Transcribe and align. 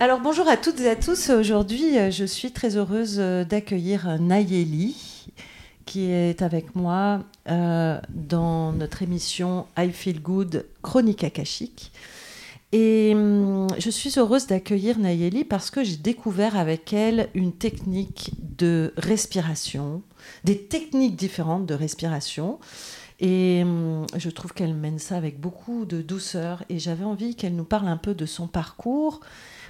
Alors 0.00 0.20
bonjour 0.20 0.48
à 0.48 0.56
toutes 0.56 0.80
et 0.80 0.90
à 0.90 0.96
tous. 0.96 1.30
Aujourd'hui, 1.30 1.96
euh, 1.98 2.10
je 2.10 2.24
suis 2.24 2.50
très 2.50 2.76
heureuse 2.76 3.16
euh, 3.18 3.44
d'accueillir 3.44 4.18
Nayeli 4.20 4.96
qui 5.86 6.10
est 6.10 6.42
avec 6.42 6.74
moi 6.74 7.20
euh, 7.48 8.00
dans 8.08 8.72
notre 8.72 9.02
émission 9.02 9.66
I 9.76 9.90
Feel 9.92 10.20
Good 10.20 10.66
Chronique 10.82 11.24
Akashique. 11.24 11.92
Et 12.72 13.12
hum, 13.14 13.68
je 13.78 13.90
suis 13.90 14.18
heureuse 14.18 14.46
d'accueillir 14.46 14.98
Nayeli 14.98 15.44
parce 15.44 15.70
que 15.70 15.84
j'ai 15.84 15.96
découvert 15.96 16.56
avec 16.56 16.92
elle 16.92 17.28
une 17.34 17.52
technique 17.52 18.32
de 18.58 18.94
respiration, 18.96 20.02
des 20.44 20.58
techniques 20.58 21.16
différentes 21.16 21.66
de 21.66 21.74
respiration. 21.74 22.58
Et 23.22 23.62
hum, 23.62 24.04
je 24.16 24.28
trouve 24.30 24.52
qu'elle 24.52 24.74
mène 24.74 24.98
ça 24.98 25.16
avec 25.16 25.38
beaucoup 25.38 25.84
de 25.84 26.02
douceur 26.02 26.64
et 26.68 26.80
j'avais 26.80 27.04
envie 27.04 27.36
qu'elle 27.36 27.54
nous 27.54 27.64
parle 27.64 27.86
un 27.86 27.96
peu 27.96 28.14
de 28.14 28.26
son 28.26 28.48
parcours. 28.48 29.20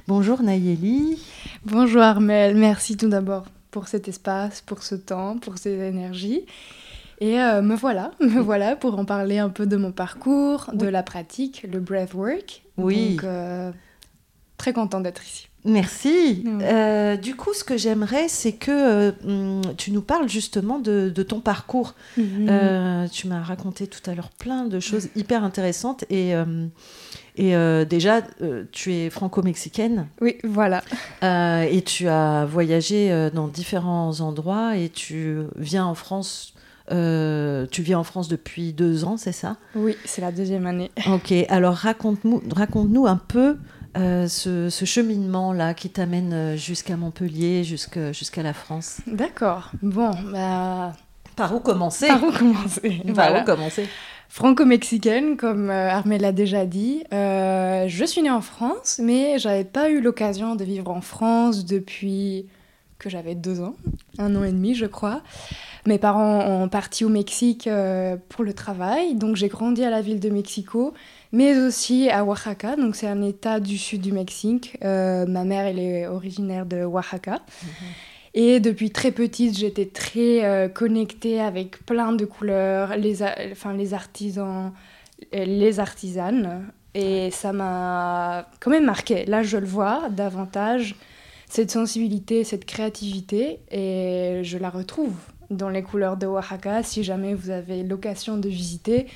Bonjour 0.09 0.43
Nayeli. 0.43 1.23
Bonjour 1.67 2.01
Armel, 2.01 2.57
merci 2.57 2.97
tout 2.97 3.11
d'abord 3.11 3.45
pour 3.71 3.89
cet 3.89 4.09
espace, 4.09 4.63
pour 4.63 4.83
ce 4.83 4.95
temps, 4.95 5.37
pour 5.37 5.59
ces 5.59 5.79
énergies. 5.79 6.47
Et 7.21 7.39
euh, 7.43 7.61
me 7.61 7.77
voilà, 7.77 8.13
me 8.21 8.41
voilà 8.41 8.75
pour 8.75 8.99
en 8.99 9.05
parler 9.05 9.39
un 9.39 9.51
peu 9.51 9.67
de 9.67 9.77
mon 9.77 9.93
parcours, 9.93 10.71
de 10.73 10.87
la 10.87 11.03
pratique, 11.03 11.67
le 11.71 11.79
breathwork. 11.79 12.63
Oui. 12.79 13.17
Donc, 13.17 13.25
euh, 13.25 13.71
très 14.57 14.73
content 14.73 15.01
d'être 15.01 15.23
ici. 15.25 15.49
Merci. 15.65 16.45
Euh, 16.63 17.17
du 17.17 17.37
coup, 17.37 17.53
ce 17.55 17.63
que 17.63 17.77
j'aimerais, 17.77 18.29
c'est 18.29 18.53
que 18.53 18.71
euh, 18.71 19.13
hum, 19.25 19.63
tu 19.77 19.93
nous 19.93 20.03
parles 20.03 20.29
justement 20.29 20.79
de, 20.79 21.13
de 21.15 21.23
ton 21.23 21.41
parcours. 21.41 21.95
Euh, 22.19 23.07
tu 23.09 23.29
m'as 23.29 23.43
raconté 23.43 23.87
tout 23.87 24.01
à 24.11 24.15
l'heure 24.15 24.31
plein 24.31 24.65
de 24.67 24.81
choses 24.81 25.09
hyper 25.15 25.45
intéressantes 25.45 26.05
et, 26.11 26.33
et 27.37 27.55
déjà, 27.87 28.23
tu 28.73 28.93
es 28.95 29.11
franco-mexicaine 29.11 30.09
Oui, 30.21 30.37
voilà. 30.45 30.83
et 31.23 31.83
tu 31.87 32.09
as 32.09 32.45
voyagé 32.45 33.31
dans 33.33 33.49
différents 33.49 34.21
endroits 34.21 34.77
et 34.77 34.89
tu 34.89 35.39
viens 35.57 35.85
en 35.87 35.95
France. 35.95 36.55
euh, 36.91 37.67
tu 37.71 37.83
vis 37.83 37.95
en 37.95 38.03
France 38.05 38.29
depuis 38.29 38.73
deux 38.73 39.05
ans, 39.05 39.17
c'est 39.17 39.33
ça? 39.33 39.57
Oui, 39.77 39.97
c'est 40.05 40.21
la 40.21 40.33
deuxième 40.33 40.67
année. 40.67 40.91
Ok, 41.09 41.33
alors 41.49 41.75
raconte-nous 41.75 42.43
raconte 42.55 42.91
un 43.07 43.17
peu 43.17 43.57
euh, 43.97 44.27
ce, 44.29 44.71
ce 44.71 44.85
cheminement-là 44.85 45.75
qui 45.75 45.91
t'amène 45.91 46.33
euh, 46.33 46.57
jusqu'à 46.57 46.97
Montpellier, 46.97 47.63
jusqu'à 47.65 48.43
la 48.43 48.53
France. 48.55 48.99
D'accord. 49.07 49.71
Bon, 49.83 50.11
bah, 50.33 50.93
Par 51.37 51.55
où 51.55 51.61
commencer? 51.61 52.07
par 52.09 52.23
où 52.25 52.33
commencer? 52.33 53.03
Par 53.15 53.41
où 53.41 53.45
commencer? 53.45 53.87
Franco-mexicaine, 54.29 55.37
comme 55.37 55.69
euh, 55.69 55.91
Armel 55.91 56.23
l'a 56.23 56.33
déjà 56.33 56.65
dit. 56.65 57.05
Euh, 57.13 57.85
je 57.87 58.05
suis 58.05 58.23
née 58.23 58.31
en 58.31 58.41
France, 58.41 58.99
mais 59.03 59.39
j'avais 59.39 59.65
pas 59.65 59.91
eu 59.91 60.01
l'occasion 60.01 60.55
de 60.57 60.65
vivre 60.65 60.91
en 60.91 61.03
France 61.03 61.67
depuis 61.67 62.47
que 62.99 63.11
j'avais 63.11 63.35
deux 63.35 63.61
ans, 63.61 63.75
un 64.19 64.35
an 64.37 64.45
et 64.45 64.53
demi, 64.53 64.75
je 64.75 64.87
crois. 64.87 65.21
Mes 65.87 65.99
parents 65.99 66.47
ont 66.47 66.69
parti 66.69 67.05
au 67.05 67.09
Mexique 67.09 67.69
pour 68.29 68.45
le 68.45 68.55
travail, 68.55 69.17
donc 69.17 69.35
j'ai 69.37 69.49
grandi 69.49 69.85
à 69.85 69.91
la 69.91 70.01
ville 70.01 70.21
de 70.21 70.31
Mexico, 70.31 70.95
mais 71.33 71.59
aussi 71.59 72.11
à 72.11 72.25
Oaxaca, 72.25 72.77
donc 72.77 72.95
c'est 72.95 73.09
un 73.09 73.23
état 73.23 73.59
du 73.59 73.79
sud 73.79 74.03
du 74.03 74.13
Mexique. 74.13 74.77
Euh, 74.85 75.25
ma 75.27 75.45
mère, 75.45 75.67
elle 75.67 75.79
est 75.79 76.07
originaire 76.07 76.67
de 76.67 76.85
Oaxaca. 76.85 77.41
Et 78.35 78.61
depuis 78.61 78.91
très 78.91 79.13
petite, 79.13 79.57
j'étais 79.59 79.87
très 79.87 80.45
euh, 80.45 80.69
connectée 80.69 81.41
avec 81.41 81.85
plein 81.85 82.13
de 82.13 82.25
couleurs, 82.27 82.97
les, 82.97 83.23
enfin, 83.51 83.75
les 83.75 83.95
artisans, 83.95 84.73
euh, 85.35 85.45
les 85.45 85.81
artisanes. 85.81 86.71
Et 86.95 87.31
ça 87.31 87.55
m'a 87.55 88.49
quand 88.61 88.71
même 88.71 88.85
marqué. 88.85 89.25
Là, 89.25 89.43
je 89.43 89.57
le 89.57 89.67
vois 89.67 90.11
davantage, 90.11 90.97
cette 91.49 91.71
sensibilité, 91.71 92.45
cette 92.45 92.67
créativité. 92.67 93.61
Et 93.71 94.41
je 94.43 94.59
la 94.59 94.69
retrouve 94.69 95.15
dans 95.49 95.71
les 95.71 95.83
couleurs 95.83 96.19
de 96.19 96.27
Oaxaca, 96.27 96.83
si 96.83 97.03
jamais 97.05 97.35
vous 97.35 97.51
avez 97.51 97.83
l'occasion 97.83 98.37
de 98.37 98.51
visiter. 98.51 99.07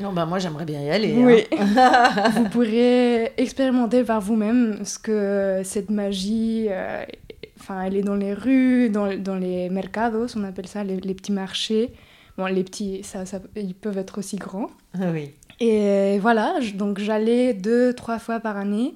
Non, 0.00 0.12
ben 0.12 0.26
moi 0.26 0.38
j'aimerais 0.38 0.64
bien 0.64 0.80
y 0.82 0.90
aller. 0.90 1.14
Oui. 1.16 1.44
hein. 1.58 2.30
vous 2.36 2.48
pourrez 2.50 3.32
expérimenter 3.36 4.04
par 4.04 4.20
vous-même 4.20 4.84
ce 4.84 4.98
que 4.98 5.62
cette 5.64 5.90
magie, 5.90 6.66
euh, 6.70 7.04
enfin, 7.60 7.82
elle 7.82 7.96
est 7.96 8.02
dans 8.02 8.14
les 8.14 8.34
rues, 8.34 8.90
dans, 8.90 9.16
dans 9.16 9.36
les 9.36 9.68
mercados, 9.70 10.26
on 10.36 10.44
appelle 10.44 10.66
ça, 10.68 10.84
les, 10.84 10.98
les 11.00 11.14
petits 11.14 11.32
marchés. 11.32 11.92
Bon, 12.36 12.46
les 12.46 12.62
petits, 12.62 13.02
ça, 13.02 13.26
ça- 13.26 13.40
ils 13.56 13.74
peuvent 13.74 13.98
être 13.98 14.18
aussi 14.18 14.36
grands. 14.36 14.68
Ah 14.94 15.10
oui. 15.12 15.32
Et 15.60 16.18
voilà, 16.20 16.54
donc 16.74 17.00
j'allais 17.00 17.52
deux, 17.52 17.92
trois 17.92 18.20
fois 18.20 18.38
par 18.38 18.56
année 18.56 18.94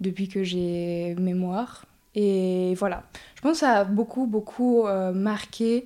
depuis 0.00 0.26
que 0.26 0.42
j'ai 0.42 1.14
mémoire. 1.20 1.84
Et 2.16 2.74
voilà, 2.76 3.04
je 3.36 3.42
pense 3.42 3.52
que 3.52 3.58
ça 3.58 3.72
a 3.74 3.84
beaucoup, 3.84 4.26
beaucoup 4.26 4.84
euh, 4.88 5.12
marqué 5.12 5.84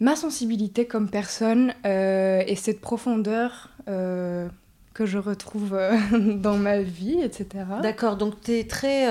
ma 0.00 0.16
sensibilité 0.16 0.86
comme 0.86 1.08
personne 1.10 1.74
euh, 1.86 2.42
et 2.46 2.54
cette 2.56 2.80
profondeur 2.80 3.70
euh, 3.88 4.48
que 4.94 5.06
je 5.06 5.18
retrouve 5.18 5.74
euh, 5.74 5.96
dans 6.36 6.56
ma 6.56 6.80
vie, 6.80 7.20
etc. 7.20 7.46
D'accord, 7.82 8.16
donc 8.16 8.40
tu 8.40 8.52
es 8.58 8.64
très 8.64 9.06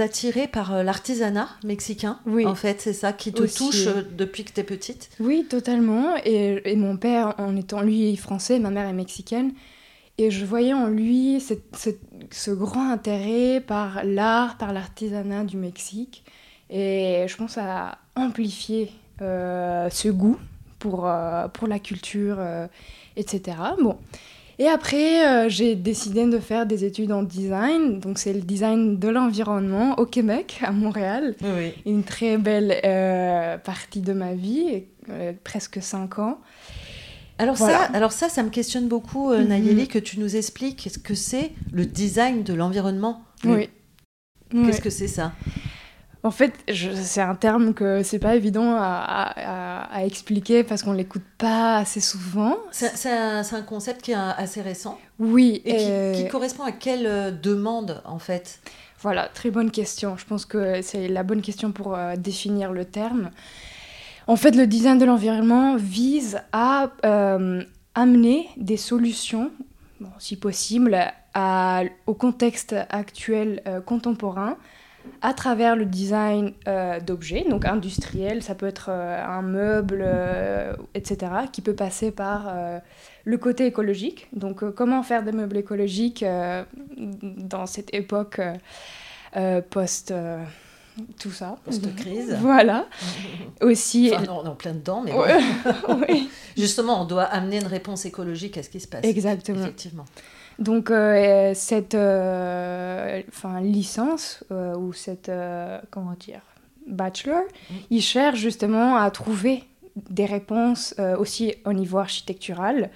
attirée 0.00 0.46
par 0.48 0.82
l'artisanat 0.84 1.48
mexicain. 1.64 2.18
Oui. 2.26 2.46
En 2.46 2.54
fait, 2.54 2.80
c'est 2.80 2.92
ça 2.92 3.12
qui 3.12 3.32
te 3.32 3.42
Aussi. 3.42 3.56
touche 3.58 3.88
depuis 4.16 4.44
que 4.44 4.52
tu 4.52 4.60
es 4.60 4.64
petite? 4.64 5.10
Oui, 5.20 5.46
totalement. 5.48 6.14
Et, 6.24 6.62
et 6.70 6.76
mon 6.76 6.96
père, 6.96 7.34
en 7.38 7.56
étant 7.56 7.80
lui 7.82 8.16
français, 8.16 8.58
ma 8.58 8.70
mère 8.70 8.88
est 8.88 8.92
mexicaine. 8.92 9.52
Et 10.18 10.30
je 10.30 10.44
voyais 10.44 10.74
en 10.74 10.88
lui 10.88 11.40
cette- 11.40 11.74
cette- 11.76 12.00
ce 12.30 12.50
grand 12.50 12.90
intérêt 12.90 13.60
par 13.60 14.04
l'art, 14.04 14.58
par 14.58 14.72
l'artisanat 14.72 15.44
du 15.44 15.56
Mexique. 15.56 16.22
Et 16.70 17.24
je 17.28 17.36
pense 17.36 17.48
que 17.48 17.54
ça 17.54 17.88
a 17.88 17.98
amplifié 18.14 18.84
euh, 18.84 18.88
ce 19.90 20.08
goût 20.08 20.38
pour, 20.78 21.06
euh, 21.06 21.48
pour 21.48 21.68
la 21.68 21.78
culture, 21.78 22.36
euh, 22.38 22.66
etc. 23.16 23.56
Bon. 23.82 23.96
Et 24.58 24.66
après, 24.66 25.26
euh, 25.26 25.48
j'ai 25.48 25.74
décidé 25.74 26.24
de 26.26 26.38
faire 26.38 26.66
des 26.66 26.84
études 26.84 27.10
en 27.10 27.22
design. 27.22 27.98
Donc, 28.00 28.18
c'est 28.18 28.32
le 28.32 28.40
design 28.42 28.98
de 28.98 29.08
l'environnement 29.08 29.98
au 29.98 30.06
Québec, 30.06 30.60
à 30.62 30.72
Montréal 30.72 31.34
Oui. 31.42 31.72
une 31.86 32.04
très 32.04 32.36
belle 32.36 32.80
euh, 32.84 33.56
partie 33.58 34.00
de 34.02 34.12
ma 34.12 34.34
vie, 34.34 34.84
euh, 35.08 35.32
presque 35.42 35.82
5 35.82 36.18
ans. 36.18 36.38
Alors, 37.38 37.56
Voilà. 37.56 37.78
ça, 37.78 37.84
alors 37.94 38.12
ça, 38.12 38.28
ça 38.28 38.42
me 38.42 38.50
questionne 38.50 38.88
beaucoup, 38.88 39.32
euh, 39.32 39.40
Mhm. 39.40 39.48
Nayeli, 39.48 39.88
que 39.88 39.98
tu 39.98 40.20
nous 40.20 40.36
expliques 40.36 40.88
ce 40.92 40.98
que 40.98 41.14
c'est 41.14 41.50
le 41.72 41.86
design 41.86 42.42
de 42.44 42.52
l'environnement. 42.54 43.22
Oui. 43.44 43.68
Qu'est-ce 44.52 44.82
que 44.82 44.90
c'est 44.90 45.08
ça? 45.08 45.32
En 46.24 46.30
fait, 46.30 46.52
c'est 46.72 47.20
un 47.20 47.34
terme 47.34 47.74
que 47.74 48.04
c'est 48.04 48.20
pas 48.20 48.36
évident 48.36 48.76
à, 48.76 48.80
à- 48.80 49.80
à- 49.80 49.94
à 49.96 50.04
expliquer 50.04 50.62
parce 50.62 50.82
qu'on 50.84 50.92
l'écoute 50.92 51.24
pas 51.36 51.78
assez 51.78 52.00
souvent. 52.00 52.56
C'est 52.70 53.10
un, 53.10 53.42
concept 53.66 54.02
qui 54.02 54.12
est 54.12 54.14
assez 54.14 54.60
récent 54.62 54.98
Oui, 55.18 55.60
et 55.64 55.76
qui, 55.76 55.84
euh, 55.90 56.12
qui 56.14 56.28
correspond 56.28 56.62
à 56.62 56.70
quelle 56.72 57.06
euh, 57.06 57.30
demande 57.32 58.00
en 58.04 58.20
fait? 58.20 58.60
Voilà, 59.00 59.28
très 59.34 59.50
bonne 59.50 59.72
question. 59.72 60.16
Je 60.16 60.24
pense 60.24 60.44
que 60.46 60.80
c'est 60.80 61.08
la 61.08 61.24
bonne 61.24 61.42
question 61.42 61.72
pour 61.72 61.96
euh, 61.96 62.14
définir 62.14 62.70
le 62.72 62.84
terme. 62.84 63.30
En 64.28 64.36
fait, 64.36 64.54
le 64.54 64.68
design 64.68 64.98
de 64.98 65.04
l'environnement 65.04 65.74
vise 65.74 66.40
à 66.52 66.90
euh, 67.04 67.64
amener 67.96 68.48
des 68.56 68.76
solutions, 68.76 69.50
bon, 70.00 70.10
si 70.20 70.36
possible, 70.36 70.96
à- 71.34 71.82
au 72.06 72.14
contexte 72.14 72.76
actuel 72.90 73.60
euh, 73.66 73.80
contemporain 73.80 74.56
à 75.20 75.34
travers 75.34 75.76
le 75.76 75.86
design 75.86 76.52
euh, 76.66 77.00
d'objets, 77.00 77.44
donc 77.48 77.64
industriel, 77.64 78.42
ça 78.42 78.54
peut 78.54 78.66
être 78.66 78.86
euh, 78.90 79.24
un 79.24 79.42
meuble, 79.42 80.02
euh, 80.04 80.74
etc., 80.94 81.32
qui 81.52 81.62
peut 81.62 81.74
passer 81.74 82.10
par 82.10 82.52
le 83.24 83.38
côté 83.38 83.66
écologique. 83.66 84.28
Donc, 84.32 84.68
comment 84.74 85.02
faire 85.02 85.22
des 85.22 85.32
meubles 85.32 85.56
écologiques 85.56 86.24
dans 86.96 87.66
cette 87.66 87.94
époque 87.94 88.40
post 89.70 90.12
tout 91.18 91.30
ça. 91.30 91.56
Post-crise. 91.64 92.36
Voilà. 92.40 92.86
Aussi. 93.62 94.10
Enfin, 94.12 94.24
non, 94.24 94.40
on 94.42 94.44
est 94.44 94.48
en 94.48 94.54
plein 94.54 94.74
dedans, 94.74 95.02
mais 95.02 95.12
bon. 95.12 95.24
Oui. 96.08 96.28
Justement, 96.54 97.00
on 97.00 97.04
doit 97.06 97.22
amener 97.22 97.60
une 97.60 97.66
réponse 97.66 98.04
écologique 98.04 98.58
à 98.58 98.62
ce 98.62 98.68
qui 98.68 98.78
se 98.78 98.88
passe. 98.88 99.04
Exactement. 99.04 99.62
Effectivement. 99.62 100.04
Donc 100.58 100.90
euh, 100.90 101.52
cette 101.54 101.94
euh, 101.94 103.22
enfin, 103.28 103.60
licence 103.60 104.44
euh, 104.50 104.74
ou 104.76 104.92
cette 104.92 105.30
comment 105.90 106.14
dire 106.18 106.40
bachelor, 106.86 107.42
Mm. 107.70 107.74
il 107.90 108.02
cherche 108.02 108.38
justement 108.38 108.96
à 108.96 109.10
trouver 109.10 109.64
des 109.96 110.24
réponses 110.24 110.94
aussi 111.18 111.54
au 111.64 111.72
niveau 111.72 111.98
architectural 111.98 112.90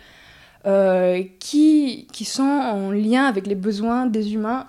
qui, 1.38 2.08
qui 2.12 2.24
sont 2.24 2.42
en 2.42 2.90
lien 2.90 3.26
avec 3.26 3.46
les 3.46 3.54
besoins 3.54 4.06
des 4.06 4.34
humains 4.34 4.66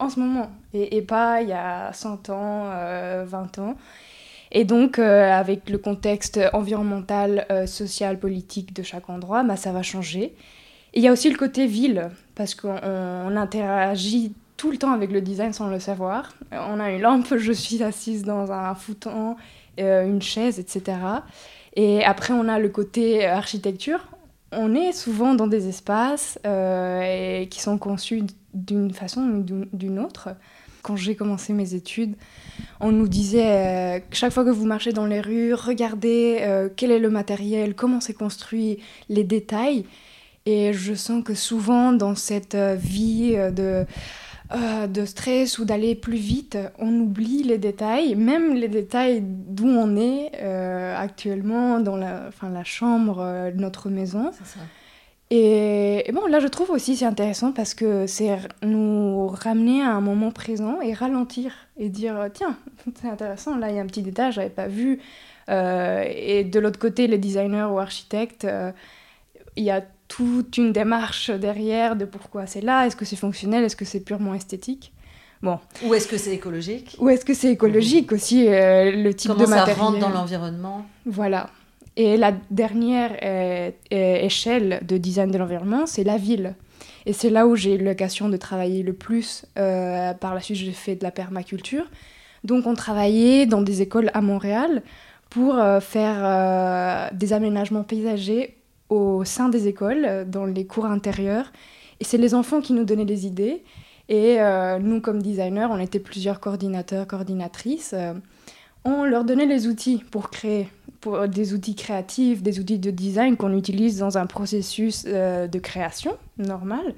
en 0.00 0.08
ce 0.08 0.18
moment 0.18 0.50
et, 0.74 0.96
et 0.96 1.02
pas 1.02 1.42
il 1.42 1.48
y 1.48 1.52
a 1.52 1.92
100 1.92 2.30
ans, 2.30 2.64
euh, 2.66 3.24
20 3.26 3.58
ans. 3.58 3.76
Et 4.50 4.64
donc, 4.64 4.98
euh, 4.98 5.32
avec 5.32 5.70
le 5.70 5.78
contexte 5.78 6.38
environnemental, 6.52 7.46
euh, 7.50 7.66
social, 7.66 8.18
politique 8.18 8.74
de 8.74 8.82
chaque 8.82 9.08
endroit, 9.08 9.42
bah, 9.44 9.56
ça 9.56 9.72
va 9.72 9.82
changer. 9.82 10.34
Il 10.94 11.02
y 11.02 11.08
a 11.08 11.12
aussi 11.12 11.30
le 11.30 11.36
côté 11.38 11.66
ville, 11.66 12.10
parce 12.34 12.54
qu'on 12.54 12.76
on 12.84 13.36
interagit 13.36 14.32
tout 14.56 14.70
le 14.70 14.76
temps 14.76 14.92
avec 14.92 15.10
le 15.10 15.20
design 15.20 15.52
sans 15.52 15.68
le 15.68 15.80
savoir. 15.80 16.34
On 16.52 16.78
a 16.78 16.90
une 16.90 17.00
lampe, 17.00 17.34
je 17.36 17.52
suis 17.52 17.82
assise 17.82 18.24
dans 18.24 18.52
un 18.52 18.74
fouton, 18.74 19.36
euh, 19.80 20.06
une 20.06 20.22
chaise, 20.22 20.58
etc. 20.58 20.98
Et 21.76 22.04
après, 22.04 22.34
on 22.34 22.46
a 22.48 22.58
le 22.58 22.68
côté 22.68 23.26
architecture. 23.26 24.06
On 24.52 24.74
est 24.74 24.92
souvent 24.92 25.34
dans 25.34 25.46
des 25.46 25.66
espaces 25.68 26.38
euh, 26.46 27.46
qui 27.46 27.60
sont 27.60 27.78
conçus 27.78 28.22
d'une 28.52 28.92
façon 28.92 29.22
ou 29.22 29.66
d'une- 29.72 29.98
autre. 29.98 30.28
Quand 30.82 30.96
j'ai 30.96 31.14
commencé 31.14 31.52
mes 31.54 31.74
études, 31.74 32.16
on 32.80 32.92
nous 32.92 33.08
disait 33.08 33.96
euh, 33.96 33.98
que 34.00 34.14
chaque 34.16 34.32
fois 34.32 34.44
que 34.44 34.50
vous 34.50 34.66
marchez 34.66 34.92
dans 34.92 35.06
les 35.06 35.20
rues, 35.22 35.54
regardez 35.54 36.68
quel 36.76 36.90
est 36.90 36.98
le 36.98 37.08
matériel, 37.08 37.74
comment 37.74 38.00
c'est 38.00 38.12
construit, 38.14 38.78
les 39.08 39.24
détails. 39.24 39.86
Et 40.46 40.72
je 40.72 40.94
sens 40.94 41.22
que 41.22 41.34
souvent 41.34 41.92
dans 41.92 42.14
cette 42.14 42.54
euh, 42.56 42.74
vie 42.74 43.34
euh, 43.36 43.50
de, 43.50 43.86
euh, 44.54 44.86
de 44.88 45.04
stress 45.04 45.58
ou 45.58 45.64
d'aller 45.64 45.94
plus 45.94 46.16
vite, 46.16 46.58
on 46.78 46.92
oublie 46.98 47.44
les 47.44 47.58
détails, 47.58 48.16
même 48.16 48.54
les 48.54 48.68
détails 48.68 49.22
d'où 49.22 49.68
on 49.68 49.96
est 49.96 50.32
euh, 50.40 50.96
actuellement 50.96 51.78
dans 51.78 51.96
la, 51.96 52.24
enfin, 52.28 52.48
la 52.48 52.64
chambre 52.64 53.50
de 53.54 53.60
notre 53.60 53.88
maison. 53.88 54.32
Ça. 54.32 54.60
Et, 55.30 56.08
et 56.08 56.12
bon, 56.12 56.26
là, 56.26 56.40
je 56.40 56.48
trouve 56.48 56.70
aussi 56.70 56.96
c'est 56.96 57.06
intéressant 57.06 57.52
parce 57.52 57.72
que 57.72 58.06
c'est 58.06 58.36
nous 58.62 59.28
ramener 59.28 59.80
à 59.82 59.92
un 59.92 60.00
moment 60.00 60.32
présent 60.32 60.80
et 60.82 60.92
ralentir 60.92 61.54
et 61.78 61.88
dire 61.88 62.28
tiens, 62.34 62.58
c'est 63.00 63.08
intéressant, 63.08 63.56
là, 63.56 63.70
il 63.70 63.76
y 63.76 63.78
a 63.78 63.82
un 63.82 63.86
petit 63.86 64.02
détail, 64.02 64.32
j'avais 64.32 64.50
pas 64.50 64.66
vu. 64.66 65.00
Euh, 65.48 66.04
et 66.06 66.44
de 66.44 66.58
l'autre 66.58 66.80
côté, 66.80 67.06
les 67.06 67.18
designers 67.18 67.68
ou 67.70 67.78
architectes, 67.78 68.46
il 69.56 69.64
y 69.64 69.70
a 69.70 69.82
toute 70.16 70.58
une 70.58 70.72
démarche 70.72 71.30
derrière 71.30 71.96
de 71.96 72.04
pourquoi 72.04 72.46
c'est 72.46 72.60
là, 72.60 72.86
est-ce 72.86 72.96
que 72.96 73.04
c'est 73.04 73.16
fonctionnel, 73.16 73.64
est-ce 73.64 73.76
que 73.76 73.84
c'est 73.84 74.00
purement 74.00 74.34
esthétique? 74.34 74.92
Ou 75.84 75.94
est-ce 75.94 76.06
que 76.06 76.16
c'est 76.16 76.34
écologique? 76.34 76.96
Ou 77.00 77.08
est-ce 77.08 77.24
que 77.24 77.34
c'est 77.34 77.50
écologique 77.50 78.12
aussi, 78.12 78.46
euh, 78.46 78.92
le 78.92 79.12
type 79.14 79.30
Comment 79.30 79.42
de 79.42 79.48
ça 79.48 79.56
matériel 79.56 79.82
rentre 79.82 79.98
dans 79.98 80.10
l'environnement? 80.10 80.86
Voilà. 81.06 81.50
Et 81.96 82.16
la 82.16 82.32
dernière 82.50 83.16
euh, 83.22 83.70
euh, 83.92 84.14
échelle 84.16 84.80
de 84.86 84.98
design 84.98 85.30
de 85.30 85.38
l'environnement, 85.38 85.86
c'est 85.86 86.04
la 86.04 86.16
ville. 86.16 86.54
Et 87.06 87.12
c'est 87.12 87.30
là 87.30 87.46
où 87.46 87.56
j'ai 87.56 87.74
eu 87.74 87.84
l'occasion 87.84 88.28
de 88.28 88.36
travailler 88.36 88.82
le 88.82 88.92
plus. 88.92 89.44
Euh, 89.58 90.14
par 90.14 90.34
la 90.34 90.40
suite, 90.40 90.58
j'ai 90.58 90.72
fait 90.72 90.94
de 90.94 91.02
la 91.02 91.10
permaculture. 91.10 91.84
Donc, 92.44 92.66
on 92.66 92.74
travaillait 92.74 93.46
dans 93.46 93.62
des 93.62 93.82
écoles 93.82 94.10
à 94.14 94.20
Montréal 94.20 94.82
pour 95.30 95.56
faire 95.80 97.10
des 97.14 97.32
aménagements 97.32 97.84
paysagers 97.84 98.54
au 98.92 99.24
sein 99.24 99.48
des 99.48 99.68
écoles, 99.68 100.04
euh, 100.04 100.24
dans 100.24 100.44
les 100.44 100.66
cours 100.66 100.86
intérieurs. 100.86 101.50
Et 102.00 102.04
c'est 102.04 102.18
les 102.18 102.34
enfants 102.34 102.60
qui 102.60 102.74
nous 102.74 102.84
donnaient 102.84 103.04
les 103.04 103.26
idées. 103.26 103.62
Et 104.08 104.40
euh, 104.40 104.78
nous, 104.78 105.00
comme 105.00 105.22
designers, 105.22 105.68
on 105.70 105.78
était 105.78 106.00
plusieurs 106.00 106.40
coordinateurs, 106.40 107.06
coordinatrices. 107.06 107.94
euh, 107.94 108.14
on 108.84 109.04
leur 109.04 109.24
donnait 109.24 109.46
les 109.46 109.68
outils 109.68 110.02
pour 110.10 110.28
créer, 110.28 110.68
pour 111.00 111.28
des 111.28 111.54
outils 111.54 111.76
créatifs, 111.76 112.42
des 112.42 112.58
outils 112.58 112.80
de 112.80 112.90
design 112.90 113.36
qu'on 113.36 113.56
utilise 113.56 113.98
dans 113.98 114.18
un 114.18 114.26
processus 114.26 115.04
de 115.04 115.58
création 115.60 116.16
normal. 116.36 116.96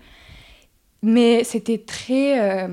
Mais 1.02 1.44
c'était 1.44 1.76
très, 1.76 2.66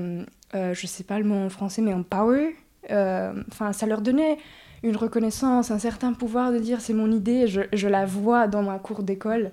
je 0.54 0.86
sais 0.86 1.04
pas 1.04 1.18
le 1.18 1.26
mot 1.26 1.34
en 1.34 1.50
français, 1.50 1.82
mais 1.82 1.92
empower. 1.92 2.56
Enfin, 2.88 3.74
ça 3.74 3.84
leur 3.84 4.00
donnait 4.00 4.38
une 4.82 4.96
reconnaissance, 4.96 5.70
un 5.70 5.78
certain 5.78 6.12
pouvoir 6.12 6.52
de 6.52 6.58
dire 6.58 6.80
c'est 6.80 6.92
mon 6.94 7.10
idée, 7.10 7.46
je, 7.46 7.60
je 7.72 7.88
la 7.88 8.04
vois 8.04 8.48
dans 8.48 8.62
ma 8.62 8.78
cour 8.78 9.02
d'école. 9.02 9.52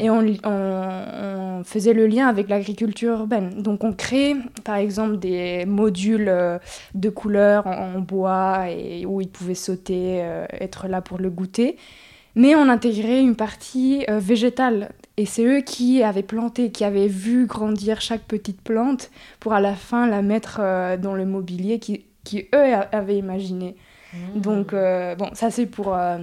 Et 0.00 0.10
on, 0.10 0.24
on- 0.44 1.62
faisait 1.64 1.94
le 1.94 2.06
lien 2.06 2.26
avec 2.26 2.48
l'agriculture 2.48 3.20
urbaine. 3.20 3.62
Donc 3.62 3.84
on 3.84 3.92
crée 3.92 4.36
par 4.64 4.76
exemple 4.76 5.18
des 5.18 5.64
modules 5.66 6.28
euh, 6.28 6.58
de 6.94 7.08
couleurs 7.08 7.66
en, 7.66 8.00
bois 8.00 8.68
et 8.70 9.06
où 9.06 9.20
ils 9.20 9.28
pouvaient 9.28 9.54
sauter, 9.54 10.20
euh, 10.22 10.46
être 10.60 10.88
là 10.88 11.00
pour 11.00 11.18
le 11.18 11.30
goûter. 11.30 11.76
Mais 12.34 12.54
on 12.54 12.68
intégrait 12.68 13.20
une 13.20 13.36
partie 13.36 14.04
euh, 14.10 14.18
végétale. 14.18 14.90
Et 15.16 15.26
c'est 15.26 15.44
eux 15.44 15.60
qui 15.60 16.02
avaient 16.02 16.22
planté, 16.24 16.70
qui 16.72 16.84
avaient 16.84 17.06
vu 17.08 17.46
grandir 17.46 18.00
chaque 18.00 18.22
petite 18.24 18.60
plante 18.60 19.10
pour 19.40 19.52
à 19.52 19.60
la 19.60 19.74
fin 19.74 20.06
la 20.08 20.22
mettre 20.22 20.60
dans 20.98 21.14
le 21.14 21.24
mobilier 21.24 21.78
qui, 21.78 22.04
qui 22.24 22.48
eux 22.54 22.74
avaient 22.92 23.18
imaginé. 23.18 23.76
Donc, 24.34 24.72
euh, 24.72 25.14
bon, 25.14 25.30
ça 25.34 25.50
c'est 25.50 25.66
pour 25.66 25.94
euh, 25.94 26.18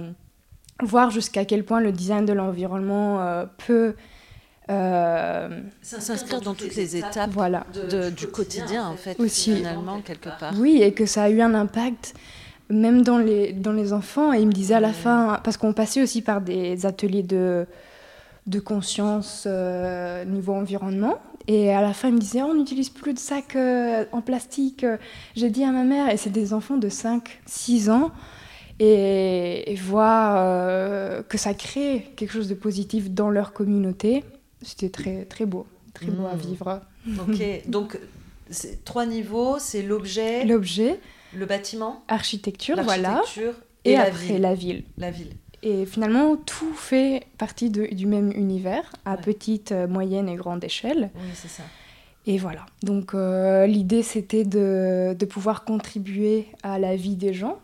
voir 0.82 1.10
jusqu'à 1.10 1.44
quel 1.44 1.64
point 1.64 1.80
le 1.80 1.92
design 1.92 2.24
de 2.26 2.32
l'environnement 2.32 3.20
euh, 3.20 3.44
peut. 3.66 3.94
euh, 4.70 5.60
S'inscrire 5.82 6.40
dans 6.40 6.54
toutes 6.54 6.74
les 6.76 6.96
étapes 6.96 7.30
voilà. 7.32 7.64
de- 7.90 8.10
du 8.10 8.26
quotidien, 8.28 8.86
en 8.88 8.96
fait, 8.96 9.18
Aussi. 9.20 9.56
finalement, 9.56 10.00
quelque 10.00 10.28
part. 10.38 10.52
Oui, 10.58 10.80
et 10.82 10.92
que 10.92 11.06
ça 11.06 11.24
a 11.24 11.30
eu 11.30 11.40
un 11.40 11.54
impact 11.54 12.14
même 12.70 13.02
dans 13.02 13.18
les, 13.18 13.52
dans 13.52 13.72
les 13.72 13.92
enfants. 13.92 14.32
Et 14.32 14.40
il 14.40 14.46
me 14.46 14.52
disait 14.52 14.74
à 14.74 14.80
la 14.80 14.92
fin, 14.92 15.40
parce 15.44 15.56
qu'on 15.56 15.72
passait 15.74 16.02
aussi 16.02 16.22
par 16.22 16.40
des 16.40 16.86
ateliers 16.86 17.22
de, 17.22 17.66
de 18.46 18.60
conscience 18.60 19.44
euh, 19.46 20.24
niveau 20.24 20.54
environnement. 20.54 21.18
Et 21.48 21.72
à 21.72 21.80
la 21.80 21.92
fin, 21.92 22.08
il 22.08 22.14
me 22.14 22.18
disait, 22.20 22.42
Oh, 22.42 22.48
on 22.50 22.54
n'utilise 22.54 22.88
plus 22.90 23.14
de 23.14 23.18
sacs 23.18 23.56
euh, 23.56 24.04
en 24.12 24.20
plastique. 24.20 24.86
J'ai 25.34 25.50
dit 25.50 25.64
à 25.64 25.72
ma 25.72 25.84
mère, 25.84 26.08
et 26.10 26.16
c'est 26.16 26.30
des 26.30 26.52
enfants 26.52 26.76
de 26.76 26.88
5, 26.88 27.40
6 27.46 27.90
ans, 27.90 28.12
et, 28.78 29.70
et 29.72 29.74
voir 29.76 30.36
euh, 30.38 31.22
que 31.22 31.38
ça 31.38 31.54
crée 31.54 32.12
quelque 32.16 32.32
chose 32.32 32.48
de 32.48 32.54
positif 32.54 33.10
dans 33.10 33.30
leur 33.30 33.52
communauté, 33.52 34.24
c'était 34.62 34.88
très, 34.90 35.24
très 35.24 35.46
beau, 35.46 35.66
très 35.94 36.06
beau 36.06 36.26
à 36.26 36.34
Mm. 36.34 36.38
vivre. 36.38 36.80
Ok, 37.28 37.42
donc 37.68 37.98
trois 38.84 39.06
niveaux, 39.06 39.58
c'est 39.58 39.82
l'objet, 39.82 40.44
le... 40.44 40.54
L'objet, 40.54 41.00
bâtiment, 41.48 42.04
architecture, 42.08 42.80
voilà, 42.82 43.14
l'architecture 43.14 43.54
et, 43.84 43.92
et, 43.92 43.96
après 43.96 44.38
la 44.38 44.54
ville. 44.54 44.84
La 44.98 45.10
ville. 45.10 45.32
Et 45.62 45.86
finalement, 45.86 46.36
tout 46.36 46.72
fait 46.74 47.24
partie 47.38 47.70
de- 47.70 47.86
du 47.94 48.06
même 48.06 48.32
univers, 48.32 48.90
à 49.04 49.12
Ouais. 49.14 49.20
petite, 49.22 49.70
euh, 49.72 49.86
moyenne 49.86 50.28
et 50.28 50.34
grande 50.34 50.64
échelle. 50.64 51.10
Oui, 51.14 51.30
c'est 51.34 51.48
ça. 51.48 51.62
Et 52.26 52.38
voilà. 52.38 52.66
Donc 52.82 53.14
euh, 53.14 53.66
l'idée, 53.66 54.02
c'était 54.02 54.44
de, 54.44 55.14
de 55.18 55.24
pouvoir 55.26 55.64
contribuer 55.64 56.46
à 56.62 56.78
la 56.78 56.94
vie 56.96 57.16
des 57.16 57.32
gens, 57.32 57.58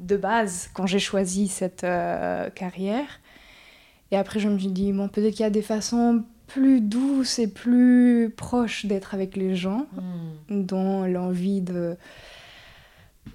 de 0.00 0.16
base, 0.16 0.68
quand 0.74 0.86
j'ai 0.86 0.98
choisi 0.98 1.46
cette 1.48 1.84
euh, 1.84 2.50
carrière. 2.50 3.20
Et 4.10 4.16
après, 4.16 4.40
je 4.40 4.48
me 4.48 4.58
suis 4.58 4.68
dit, 4.68 4.92
bon, 4.92 5.08
peut-être 5.08 5.32
qu'il 5.34 5.42
y 5.42 5.46
a 5.46 5.50
des 5.50 5.62
façons 5.62 6.24
plus 6.48 6.80
douces 6.80 7.38
et 7.38 7.46
plus 7.48 8.30
proches 8.36 8.84
d'être 8.86 9.14
avec 9.14 9.36
les 9.36 9.54
gens, 9.56 9.86
Hmm. 10.48 10.62
dont 10.64 11.04
l'envie 11.06 11.60
de, 11.62 11.96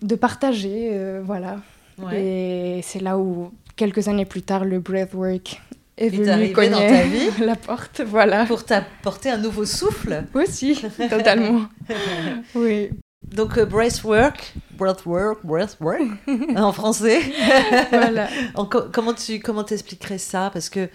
de 0.02 0.16
partager, 0.16 0.90
euh, 0.94 1.22
voilà. 1.24 1.58
Ouais. 2.02 2.78
Et 2.78 2.82
c'est 2.84 3.00
là 3.02 3.18
où, 3.18 3.52
quelques 3.76 4.08
années 4.08 4.26
plus 4.26 4.42
tard, 4.44 4.66
le 4.66 4.80
breathwork 4.80 5.62
est 5.98 6.10
venu 6.10 6.52
cogner 6.54 6.70
dans 6.70 6.78
ta 6.80 7.04
vie 7.04 7.30
la 7.46 7.56
porte. 7.56 8.02
Voilà. 8.06 8.46
Pour 8.46 8.64
t'apporter 8.66 9.30
un 9.32 9.38
nouveau 9.38 9.66
souffle. 9.66 10.24
Aussi, 10.34 10.80
totalement. 11.10 11.62
oui. 12.56 12.90
Donc, 13.26 13.58
euh, 13.58 13.66
breathwork, 13.66 14.54
breathwork, 14.78 15.40
breathwork, 15.44 16.02
en 16.56 16.72
français. 16.72 17.20
Voilà. 17.92 18.28
En 18.54 18.66
co- 18.66 18.86
comment 18.92 19.14
tu 19.14 19.40
comment 19.40 19.64
t'expliquerais 19.64 20.20
ça? 20.20 20.50
Parce 20.54 20.70
que 20.70 20.88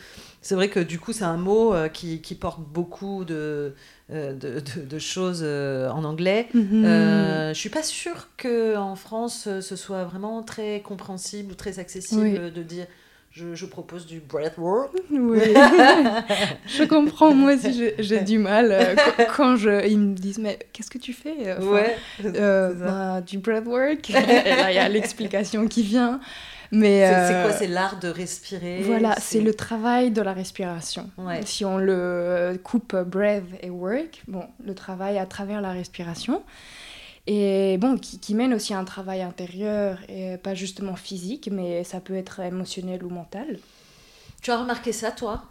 c'est 0.42 0.54
vrai 0.54 0.68
que 0.68 0.80
du 0.80 0.98
coup, 0.98 1.12
c'est 1.12 1.24
un 1.24 1.36
mot 1.36 1.72
euh, 1.72 1.88
qui, 1.88 2.20
qui 2.20 2.34
porte 2.34 2.60
beaucoup 2.60 3.24
de, 3.24 3.74
euh, 4.12 4.32
de, 4.34 4.60
de- 4.60 4.84
de 4.84 4.98
choses 4.98 5.40
euh, 5.42 5.88
en 5.90 6.04
anglais. 6.04 6.48
Mhm. 6.52 6.84
Euh, 6.84 7.54
je 7.54 7.58
suis 7.58 7.70
pas 7.70 7.82
sûre 7.82 8.28
que 8.36 8.76
en 8.76 8.96
France 8.96 9.48
ce 9.60 9.76
soit 9.76 10.04
vraiment 10.04 10.42
très 10.42 10.80
compréhensible 10.80 11.52
ou 11.52 11.54
très 11.54 11.78
accessible 11.78 12.22
Oui. 12.44 12.50
de 12.52 12.62
dire 12.62 12.86
je, 13.30 13.54
je 13.54 13.64
propose 13.64 14.04
du 14.04 14.20
breathwork. 14.20 14.90
Oui. 15.10 15.38
je 16.66 16.84
comprends, 16.84 17.32
moi 17.34 17.54
aussi 17.54 17.90
j'ai- 17.98 18.20
du 18.20 18.38
mal 18.38 18.94
quand, 19.16 19.24
quand 19.36 19.56
je, 19.56 19.86
ils 19.88 19.98
me 19.98 20.14
disent 20.14 20.38
mais 20.38 20.58
qu'est-ce 20.72 20.90
que 20.90 20.98
tu 20.98 21.12
fais 21.14 21.54
Enfin, 21.56 21.66
ouais. 21.66 21.96
bah, 22.78 23.20
du 23.22 23.38
breathwork. 23.38 24.10
Et 24.10 24.12
là 24.56 24.70
il 24.70 24.74
y 24.74 24.78
a 24.78 24.88
l'explication 24.88 25.66
qui 25.66 25.82
vient. 25.82 26.20
Mais 26.72 27.06
C'est 27.06 27.34
euh, 27.34 27.42
quoi 27.44 27.52
C'est 27.52 27.66
l'art 27.68 27.98
de 28.00 28.08
respirer 28.08 28.82
Voilà, 28.82 29.14
c'est 29.20 29.40
le 29.40 29.52
travail 29.54 30.10
de 30.10 30.22
la 30.22 30.32
respiration. 30.32 31.10
Ouais. 31.18 31.40
Si 31.44 31.64
on 31.66 31.76
le 31.78 32.58
coupe 32.64 32.96
breath 32.96 33.44
et 33.60 33.68
work, 33.70 34.22
bon, 34.26 34.44
le 34.64 34.74
travail 34.74 35.18
à 35.18 35.26
travers 35.26 35.60
la 35.60 35.70
respiration. 35.72 36.42
Et 37.26 37.76
bon, 37.78 37.98
qui, 37.98 38.18
qui 38.18 38.34
mène 38.34 38.52
aussi 38.54 38.74
à 38.74 38.78
un 38.78 38.84
travail 38.84 39.22
intérieur 39.22 39.98
et 40.08 40.38
pas 40.38 40.54
justement 40.54 40.96
physique, 40.96 41.48
mais 41.52 41.84
ça 41.84 42.00
peut 42.00 42.16
être 42.16 42.40
émotionnel 42.40 43.04
ou 43.04 43.10
mental. 43.10 43.58
Tu 44.40 44.50
as 44.50 44.58
remarqué 44.58 44.92
ça, 44.92 45.12
toi? 45.12 45.44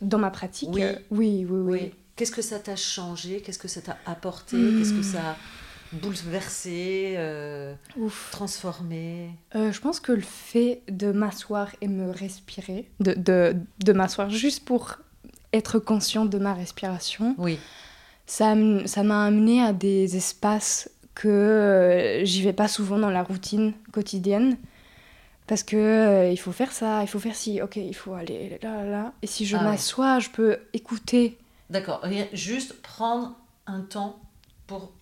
Dans 0.00 0.18
ma 0.18 0.30
pratique, 0.30 0.70
Oui. 0.72 0.82
euh, 0.82 0.94
oui, 1.10 1.46
oui, 1.48 1.60
oui. 1.72 1.92
Qu'est-ce 2.16 2.32
que 2.32 2.42
ça 2.42 2.58
t'a 2.58 2.74
changé? 2.74 3.40
Qu'est-ce 3.44 3.58
que 3.60 3.68
ça 3.68 3.80
t'a 3.80 3.96
apporté? 4.06 4.56
Hmm. 4.56 4.78
Qu'est-ce 4.78 4.92
que 4.94 5.02
ça 5.02 5.36
a 5.94 6.06
bouleversé, 6.06 7.14
euh, 7.16 7.74
Ouf. 7.96 8.28
transformé 8.32 9.30
Euh, 9.54 9.72
je 9.72 9.80
pense 9.80 10.00
que 10.00 10.12
le 10.12 10.20
fait 10.22 10.82
de 10.88 11.12
m'asseoir 11.12 11.68
et 11.80 11.88
me 11.88 12.10
respirer, 12.10 12.88
de, 13.00 13.14
de, 13.14 13.56
de 13.84 13.92
m'asseoir 13.92 14.30
juste 14.30 14.64
pour 14.64 14.96
être 15.52 15.78
conscient 15.78 16.24
de 16.26 16.38
ma 16.38 16.54
respiration, 16.54 17.34
Oui. 17.38 17.58
ça 18.26 18.54
m'a 18.54 19.24
amené 19.24 19.62
à 19.62 19.72
des 19.72 20.16
espaces 20.16 20.90
que 21.14 21.28
euh, 21.28 22.24
j'y 22.24 22.42
vais 22.42 22.52
pas 22.52 22.66
souvent 22.68 22.98
dans 22.98 23.10
la 23.10 23.22
routine 23.22 23.72
quotidienne. 23.92 24.56
Parce 25.46 25.62
que 25.62 25.76
euh, 25.76 26.30
il 26.30 26.38
faut 26.38 26.52
faire 26.52 26.72
ça, 26.72 27.02
il 27.02 27.06
faut 27.06 27.18
faire 27.18 27.34
ci, 27.36 27.60
ok, 27.60 27.76
il 27.76 27.94
faut 27.94 28.14
aller 28.14 28.58
là, 28.62 28.82
là, 28.82 28.90
là. 28.90 29.12
Et 29.20 29.26
si 29.26 29.44
je 29.44 29.56
Ah 29.56 29.58
ouais. 29.60 29.64
m'assois, 29.66 30.18
je 30.18 30.30
peux 30.30 30.58
écouter, 30.72 31.38
D'accord. 31.70 32.02
Juste 32.32 32.80
prendre 32.82 33.36
un 33.66 33.80
temps 33.80 34.20
pour 34.66 34.92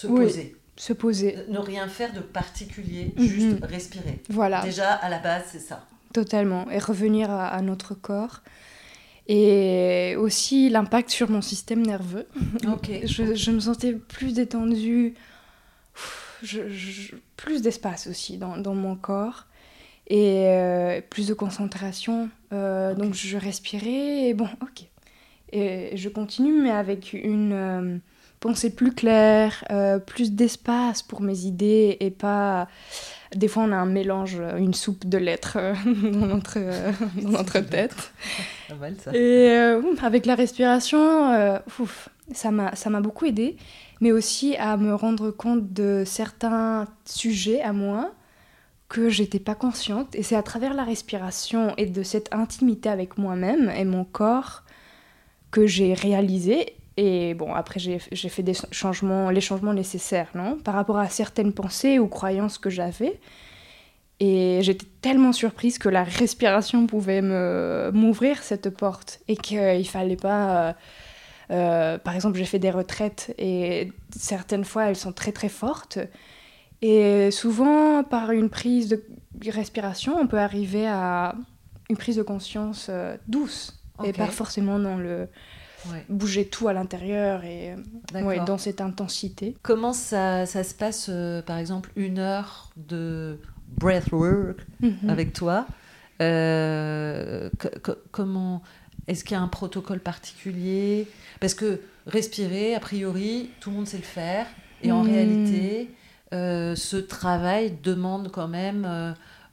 se 0.00 0.06
Oui. 0.06 0.20
poser. 0.26 0.56
se 0.76 0.92
poser. 0.94 1.36
Ne 1.48 1.58
rien 1.58 1.88
faire 1.88 2.12
de 2.14 2.20
particulier, 2.20 3.12
Mhm. 3.16 3.26
juste 3.26 3.64
respirer. 3.64 4.22
Voilà. 4.30 4.62
Déjà, 4.62 4.92
à 4.94 5.08
la 5.10 5.18
base, 5.18 5.44
c'est 5.52 5.58
ça. 5.58 5.86
Totalement. 6.14 6.70
Et 6.70 6.78
revenir 6.78 7.30
à, 7.30 7.48
à 7.48 7.60
notre 7.60 7.94
corps. 7.94 8.40
Et 9.28 10.16
aussi 10.18 10.70
l'impact 10.70 11.10
sur 11.10 11.30
mon 11.30 11.42
système 11.42 11.82
nerveux. 11.84 12.26
Ok. 12.72 12.90
Je, 13.04 13.34
je 13.34 13.50
me 13.50 13.60
sentais 13.60 13.92
plus 13.92 14.32
détendue, 14.34 15.14
je- 16.42 16.68
je- 16.70 17.14
plus 17.36 17.60
d'espace 17.62 18.06
aussi 18.06 18.38
dans, 18.38 18.56
dans 18.56 18.74
mon 18.74 18.96
corps. 18.96 19.46
Et 20.08 20.46
euh, 20.48 21.00
plus 21.08 21.28
de 21.28 21.34
concentration. 21.34 22.28
Euh. 22.52 22.94
Donc 22.94 23.14
je 23.14 23.36
respirais 23.36 24.28
et 24.28 24.34
bon, 24.34 24.48
ok. 24.62 24.84
Et 25.52 25.96
je 25.96 26.08
continue, 26.08 26.60
mais 26.62 26.70
avec 26.70 27.12
une 27.12 27.52
euh, 27.52 27.98
pensée 28.40 28.74
plus 28.74 28.92
claire, 28.92 29.64
euh, 29.70 29.98
plus 29.98 30.32
d'espace 30.32 31.02
pour 31.02 31.20
mes 31.20 31.44
idées 31.44 31.98
et 32.00 32.10
pas. 32.10 32.68
Des 33.34 33.46
fois, 33.46 33.62
on 33.62 33.70
a 33.70 33.76
un 33.76 33.86
mélange, 33.86 34.42
une 34.58 34.74
soupe 34.74 35.06
de 35.06 35.18
lettres 35.18 35.56
euh, 35.56 35.74
dans 35.84 36.26
notre, 36.26 36.54
euh, 36.56 36.90
dans 37.22 37.30
notre 37.30 37.60
tête. 37.60 38.12
Mal 38.80 38.96
ça. 38.98 39.14
Et 39.14 39.50
avec 40.02 40.26
la 40.26 40.34
respiration, 40.34 41.60
ouf, 41.78 42.08
ça 42.32 42.50
m'a 42.50 42.74
ça 42.74 42.90
m'a 42.90 43.00
beaucoup 43.00 43.26
aidé, 43.26 43.56
mais 44.00 44.10
aussi 44.10 44.56
à 44.56 44.76
me 44.76 44.94
rendre 44.94 45.30
compte 45.30 45.72
de 45.72 46.02
certains 46.06 46.86
sujets 47.04 47.60
à 47.60 47.72
moi 47.72 48.12
que 48.88 49.08
j'étais 49.08 49.38
pas 49.38 49.54
consciente. 49.54 50.14
Et 50.14 50.22
c'est 50.22 50.36
à 50.36 50.42
travers 50.42 50.74
la 50.74 50.84
respiration 50.84 51.74
et 51.76 51.86
de 51.86 52.02
cette 52.02 52.32
intimité 52.32 52.88
avec 52.88 53.18
moi-même 53.18 53.70
et 53.70 53.84
mon 53.84 54.04
corps 54.04 54.62
que 55.50 55.66
j'ai 55.66 55.94
réalisé. 55.94 56.74
Et 56.96 57.34
bon, 57.34 57.54
après, 57.54 57.80
j'ai 57.80 58.28
fait 58.28 58.42
des 58.42 58.56
changements, 58.72 59.30
les 59.30 59.40
changements 59.40 59.74
nécessaires, 59.74 60.28
non 60.34 60.58
Par 60.58 60.74
rapport 60.74 60.98
à 60.98 61.08
certaines 61.08 61.52
pensées 61.52 61.98
ou 61.98 62.08
croyances 62.08 62.58
que 62.58 62.68
j'avais. 62.68 63.18
Et 64.18 64.58
j'étais 64.60 64.86
tellement 65.00 65.32
surprise 65.32 65.78
que 65.78 65.88
la 65.88 66.04
respiration 66.04 66.86
pouvait 66.86 67.22
m'ouvrir 67.22 68.42
cette 68.42 68.68
porte 68.70 69.20
et 69.28 69.36
qu'il 69.36 69.88
fallait 69.88 70.16
pas. 70.16 70.68
euh, 70.68 70.72
euh, 71.50 71.98
par 71.98 72.14
exemple, 72.14 72.38
j'ai 72.38 72.44
fait 72.44 72.58
des 72.58 72.70
retraites 72.70 73.34
et 73.36 73.92
certaines 74.14 74.64
fois 74.64 74.84
elles 74.84 74.96
sont 74.96 75.12
très 75.12 75.32
très 75.32 75.48
fortes. 75.48 75.98
Et 76.82 77.30
souvent, 77.30 78.04
par 78.04 78.30
une 78.30 78.48
prise 78.48 78.88
de 78.88 79.02
respiration, 79.50 80.16
on 80.18 80.26
peut 80.26 80.38
arriver 80.38 80.86
à 80.86 81.34
une 81.88 81.96
prise 81.96 82.16
de 82.16 82.22
conscience 82.22 82.86
euh, 82.88 83.16
douce 83.26 83.76
et 84.04 84.12
pas 84.12 84.26
forcément 84.26 84.78
dans 84.78 84.96
le 84.96 85.28
Ouais. 85.88 86.04
bouger 86.08 86.46
tout 86.46 86.68
à 86.68 86.72
l'intérieur 86.72 87.44
et 87.44 87.74
ouais, 88.14 88.40
dans 88.44 88.58
cette 88.58 88.80
intensité. 88.80 89.56
Comment 89.62 89.92
ça, 89.94 90.44
ça 90.46 90.62
se 90.64 90.74
passe, 90.74 91.06
euh, 91.08 91.40
par 91.42 91.56
exemple, 91.58 91.90
une 91.96 92.18
heure 92.18 92.70
de 92.76 93.38
breathwork 93.78 94.66
Mhm. 94.82 95.08
avec 95.08 95.32
toi 95.32 95.66
Euh, 96.40 97.48
co- 97.58 97.68
co- 97.82 97.98
Comment 98.10 98.62
Est-ce 99.08 99.24
qu'il 99.24 99.34
y 99.36 99.40
a 99.40 99.42
un 99.42 99.48
protocole 99.48 99.98
particulier? 100.00 101.08
Parce 101.40 101.54
que 101.54 101.80
respirer, 102.06 102.74
a 102.74 102.80
priori, 102.80 103.50
tout 103.60 103.70
le 103.70 103.76
monde 103.76 103.86
sait 103.88 103.96
le 103.96 104.02
faire. 104.02 104.46
Et 104.82 104.92
en 104.92 105.02
Hmm. 105.02 105.06
réalité, 105.06 105.90
euh, 106.34 106.76
ce 106.76 106.96
travail 106.98 107.74
demande 107.82 108.30
quand 108.30 108.46
même 108.48 108.84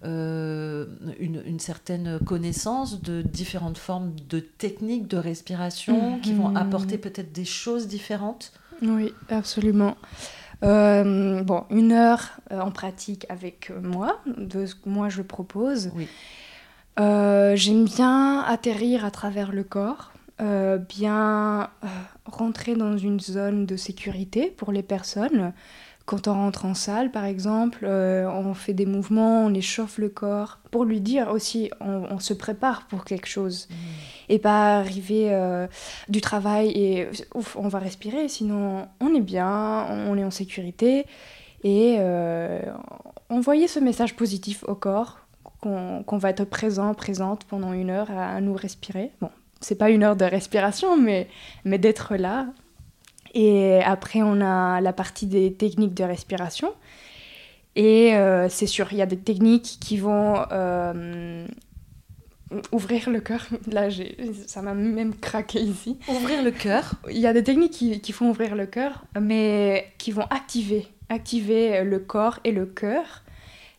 euh, 0.04 0.86
une, 1.20 1.42
une 1.46 1.60
certaine 1.60 2.20
connaissance 2.20 3.02
de 3.02 3.22
différentes 3.22 3.78
formes 3.78 4.14
de 4.30 4.40
techniques 4.40 5.08
de 5.08 5.18
respiration 5.18 6.20
qui 6.20 6.34
vont 6.34 6.50
Mhm. 6.50 6.58
apporter 6.58 6.98
peut-être 6.98 7.32
des 7.32 7.46
choses 7.46 7.88
différentes. 7.88 8.52
Oui, 8.82 9.14
absolument. 9.30 9.96
Euh, 10.64 11.44
bon, 11.44 11.66
une 11.70 11.92
heure 11.92 12.40
euh, 12.52 12.60
en 12.60 12.72
pratique 12.72 13.26
avec 13.30 13.72
moi, 13.82 14.22
de 14.38 14.66
ce 14.66 14.76
que 14.76 14.90
moi 14.90 15.10
je 15.10 15.22
propose. 15.22 15.92
Oui. 15.96 16.08
Euh, 17.00 17.56
J'aime 17.56 17.86
bien 17.86 18.40
atterrir 18.42 19.06
à 19.06 19.12
travers 19.12 19.52
le 19.52 19.64
corps, 19.64 20.14
bien 20.90 21.70
rentrer 22.26 22.76
dans 22.76 22.98
une 22.98 23.20
zone 23.20 23.66
de 23.66 23.76
sécurité 23.76 24.52
pour 24.56 24.72
les 24.72 24.84
personnes. 24.84 25.54
Quand 26.08 26.30
on 26.30 26.34
rentre 26.36 26.64
en 26.64 26.74
salle, 26.74 27.12
par 27.12 27.26
exemple, 27.26 27.80
euh, 27.84 28.30
on 28.30 28.54
fait 28.54 28.74
des 28.74 28.86
mouvements, 28.86 29.44
on 29.44 29.54
échauffe 29.54 29.98
le 29.98 30.08
corps 30.08 30.60
pour 30.72 30.86
lui 30.86 31.02
dire 31.02 31.28
aussi, 31.28 31.70
on, 31.82 32.06
on 32.10 32.20
se 32.20 32.34
prépare 32.34 32.88
pour 32.88 33.04
quelque 33.04 33.28
chose 33.28 33.68
et 34.30 34.40
pas 34.40 34.78
arriver 34.78 35.34
euh, 35.34 35.68
du 36.08 36.22
travail 36.22 36.70
et 36.70 37.10
ouf, 37.36 37.58
on 37.58 37.68
va 37.68 37.80
respirer, 37.80 38.30
sinon 38.30 38.88
on 39.02 39.14
est 39.14 39.22
bien, 39.22 39.86
on 40.08 40.18
est 40.18 40.24
en 40.24 40.32
sécurité. 40.32 41.06
Et 41.66 41.98
euh, 42.00 42.62
envoyer 43.28 43.68
ce 43.68 43.82
message 43.82 44.16
positif 44.16 44.64
au 44.66 44.76
corps, 44.76 45.20
qu'on 45.60 46.04
qu'on 46.04 46.18
va 46.18 46.30
être 46.30 46.46
présent, 46.46 46.94
présente 46.94 47.44
pendant 47.44 47.74
une 47.74 47.90
heure 47.90 48.12
à, 48.12 48.30
à 48.30 48.40
nous 48.40 48.54
respirer. 48.54 49.12
Bon, 49.20 49.30
c'est 49.60 49.78
pas 49.78 49.90
une 49.90 50.04
heure 50.04 50.16
de 50.16 50.24
respiration, 50.24 50.96
mais, 50.96 51.28
mais 51.66 51.80
d'être 51.80 52.16
là. 52.16 52.48
Et 53.40 53.84
après, 53.84 54.24
on 54.24 54.42
a 54.42 54.82
la 54.82 54.94
partie 54.94 55.28
des 55.28 55.54
techniques 55.54 55.94
de 55.94 56.04
respiration. 56.04 56.74
Et 57.76 58.16
euh, 58.16 58.50
c'est 58.50 58.66
sûr, 58.66 58.88
il 58.92 58.98
y 58.98 59.02
a 59.04 59.06
des 59.06 59.20
techniques 59.20 59.78
qui 59.80 59.98
vont 59.98 60.44
euh, 60.52 61.46
ouvrir 62.72 63.12
le 63.12 63.20
cœur. 63.20 63.46
Là, 63.72 63.90
ça 64.48 64.64
m'a 64.64 64.74
même 64.74 65.14
craqué 65.14 65.60
ici. 65.60 66.00
Ouvrir 66.08 66.42
le 66.42 66.50
cœur. 66.50 66.96
Il 67.12 67.20
y 67.20 67.28
a 67.28 67.34
des 67.34 67.44
techniques 67.44 67.74
qui, 67.74 68.02
qui 68.02 68.12
font 68.12 68.28
ouvrir 68.28 68.56
le 68.56 68.66
cœur, 68.66 69.06
mais 69.22 69.86
qui 70.00 70.10
vont 70.12 70.26
activer, 70.32 70.88
activer 71.10 71.84
le 71.84 72.00
corps 72.00 72.40
et 72.44 72.52
le 72.52 72.66
cœur. 72.66 73.22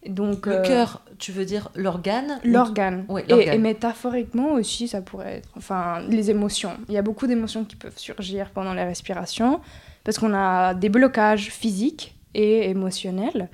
Donc, 0.06 0.46
Le 0.46 0.52
euh, 0.52 0.62
cœur, 0.62 1.02
tu 1.18 1.32
veux 1.32 1.44
dire 1.44 1.70
l'organe 1.74 2.38
l'organe. 2.44 3.04
Oui, 3.08 3.22
et, 3.26 3.30
l'organe. 3.30 3.54
et 3.54 3.58
métaphoriquement 3.58 4.52
aussi, 4.52 4.88
ça 4.88 5.02
pourrait 5.02 5.38
être. 5.38 5.48
Enfin, 5.56 6.00
les 6.08 6.30
émotions. 6.30 6.72
Il 6.88 6.94
y 6.94 6.98
a 6.98 7.02
beaucoup 7.02 7.26
d'émotions 7.26 7.64
qui 7.64 7.76
peuvent 7.76 7.98
surgir 7.98 8.50
pendant 8.50 8.74
la 8.74 8.84
respiration, 8.84 9.60
parce 10.04 10.18
qu'on 10.18 10.34
a 10.34 10.74
des 10.74 10.88
blocages 10.88 11.50
physiques 11.50 12.14
et 12.34 12.70
émotionnels. 12.70 13.48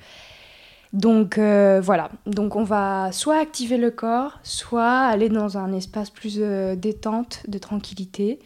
Donc 0.93 1.37
euh, 1.37 1.81
voilà, 1.83 2.09
donc 2.25 2.55
on 2.55 2.63
va 2.63 3.11
soit 3.11 3.37
activer 3.37 3.75
le 3.75 3.91
corps, 3.91 4.39
soit 4.43 5.01
aller 5.01 5.27
dans 5.27 5.57
un 5.57 5.73
espace 5.73 6.09
plus 6.09 6.37
euh, 6.39 6.77
détente, 6.77 7.43
de 7.49 7.57
tranquillité. 7.57 8.39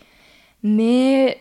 Mais 0.64 1.38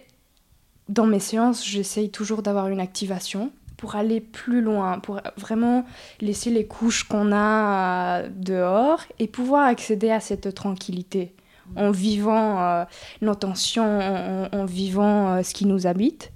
dans 0.90 1.06
mes 1.06 1.18
séances, 1.18 1.66
j'essaye 1.66 2.10
toujours 2.10 2.42
d'avoir 2.42 2.68
une 2.68 2.80
activation 2.80 3.52
pour 3.78 3.94
aller 3.96 4.20
plus 4.20 4.60
loin, 4.60 4.98
pour 4.98 5.20
vraiment 5.38 5.86
laisser 6.20 6.50
les 6.50 6.66
couches 6.66 7.04
qu'on 7.04 7.32
a 7.32 8.20
euh, 8.20 8.28
dehors 8.36 9.00
et 9.18 9.26
pouvoir 9.28 9.66
accéder 9.66 10.10
à 10.10 10.20
cette 10.20 10.54
tranquillité 10.54 11.32
en 11.76 11.90
vivant 11.90 12.60
euh, 12.60 12.84
nos 13.22 13.34
tensions, 13.34 14.00
en, 14.00 14.48
en 14.52 14.64
vivant 14.64 15.30
euh, 15.36 15.42
ce 15.42 15.54
qui 15.54 15.66
nous 15.66 15.86
habite. 15.86 16.32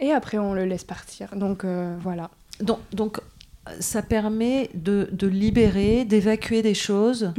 Et 0.00 0.12
après, 0.12 0.38
on 0.38 0.54
le 0.54 0.64
laisse 0.64 0.84
partir. 0.84 1.34
Donc 1.36 1.64
euh, 1.64 1.96
voilà. 2.00 2.30
Donc, 2.60 2.78
donc, 2.92 3.20
ça 3.80 4.02
permet 4.02 4.70
de, 4.74 5.08
de 5.12 5.26
libérer, 5.26 6.04
d'évacuer 6.04 6.62
des 6.62 6.74
choses 6.74 7.32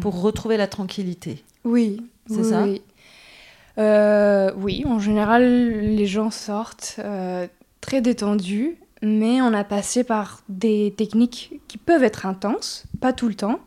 pour 0.00 0.20
retrouver 0.20 0.56
la 0.56 0.66
tranquillité. 0.66 1.44
Oui, 1.64 2.02
C'est 2.28 2.38
oui, 2.38 2.44
ça 2.44 2.62
oui. 2.64 2.82
Oui, 4.60 4.84
en 4.86 4.98
général, 4.98 5.44
les 5.44 6.06
gens 6.06 6.30
sortent 6.32 7.00
très 7.80 8.00
détendus, 8.00 8.76
mais 9.02 9.40
on 9.40 9.52
a 9.54 9.64
passé 9.64 10.04
par 10.04 10.42
des 10.48 10.94
techniques 10.96 11.60
qui 11.68 11.78
peuvent 11.78 12.04
être 12.04 12.26
intenses, 12.26 12.84
pas 13.00 13.12
tout 13.12 13.28
le 13.28 13.34
temps, 13.34 13.60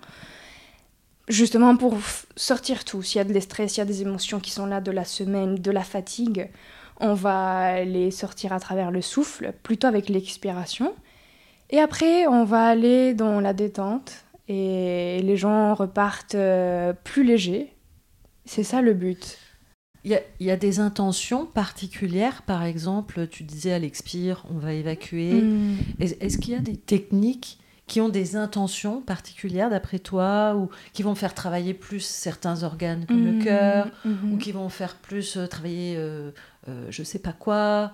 justement 1.28 1.76
pour 1.78 1.98
sortir 2.36 2.84
tout. 2.86 3.02
S'il 3.02 3.20
y 3.20 3.22
a 3.22 3.24
de 3.24 3.34
l'estress, 3.34 3.72
s'il 3.74 3.80
y 3.80 3.82
a 3.82 3.86
des 3.86 4.02
émotions 4.02 4.40
qui 4.40 4.52
sont 4.52 4.66
là 4.66 4.82
de 4.82 4.92
la 4.92 5.06
semaine, 5.06 5.56
de 5.56 5.72
la 5.72 5.84
fatigue, 5.84 6.50
on 7.00 7.14
va 7.14 7.84
les 7.84 8.12
sortir 8.12 8.54
à 8.54 8.60
travers 8.60 8.92
le 8.92 9.02
souffle, 9.02 9.54
plutôt 9.64 9.88
avec 9.88 10.10
l'expiration. 10.10 10.94
Et 11.72 11.80
après, 11.80 12.28
on 12.28 12.44
va 12.44 12.66
aller 12.66 13.14
dans 13.14 13.40
la 13.40 13.54
détente 13.54 14.26
et 14.48 15.22
les 15.24 15.38
gens 15.38 15.74
repartent 15.74 16.36
euh, 16.36 16.94
plus 17.04 17.24
légers. 17.24 17.74
C'est 18.46 18.64
ça 18.64 18.82
le 18.82 18.94
but. 18.94 19.38
Il 20.04 20.20
y, 20.40 20.50
a, 20.50 20.58
des 20.58 20.80
intentions 20.80 21.46
particulières, 21.46 22.42
par 22.42 22.64
exemple, 22.64 23.28
tu 23.28 23.44
disais 23.44 23.72
à 23.72 23.80
l'expire, 23.80 24.46
on 24.50 24.58
va 24.58 24.74
évacuer. 24.74 25.42
Hmm. 25.42 25.78
Est-ce 26.00 26.40
qu'il 26.40 26.54
y 26.54 26.58
a 26.58 26.62
des 26.62 26.76
techniques 26.76 27.60
qui 27.86 28.02
ont 28.02 28.10
des 28.10 28.36
intentions 28.36 29.02
particulières 29.02 29.70
d'après 29.70 30.00
toi 30.00 30.56
ou 30.56 30.70
qui 30.94 31.04
vont 31.04 31.14
faire 31.14 31.36
travailler 31.36 31.76
plus 31.76 32.00
certains 32.00 32.64
organes 32.64 33.06
comme 33.06 33.24
le 33.24 33.34
hmm. 33.34 33.44
cœur 33.44 33.88
hmm. 34.06 34.34
ou 34.34 34.38
qui 34.38 34.52
vont 34.52 34.70
faire 34.70 34.96
plus 34.96 35.38
euh, 35.38 35.46
travailler 35.46 35.96
euh, 35.98 36.32
euh, 36.68 36.88
je 36.90 37.04
sais 37.04 37.20
pas 37.20 37.34
quoi? 37.34 37.92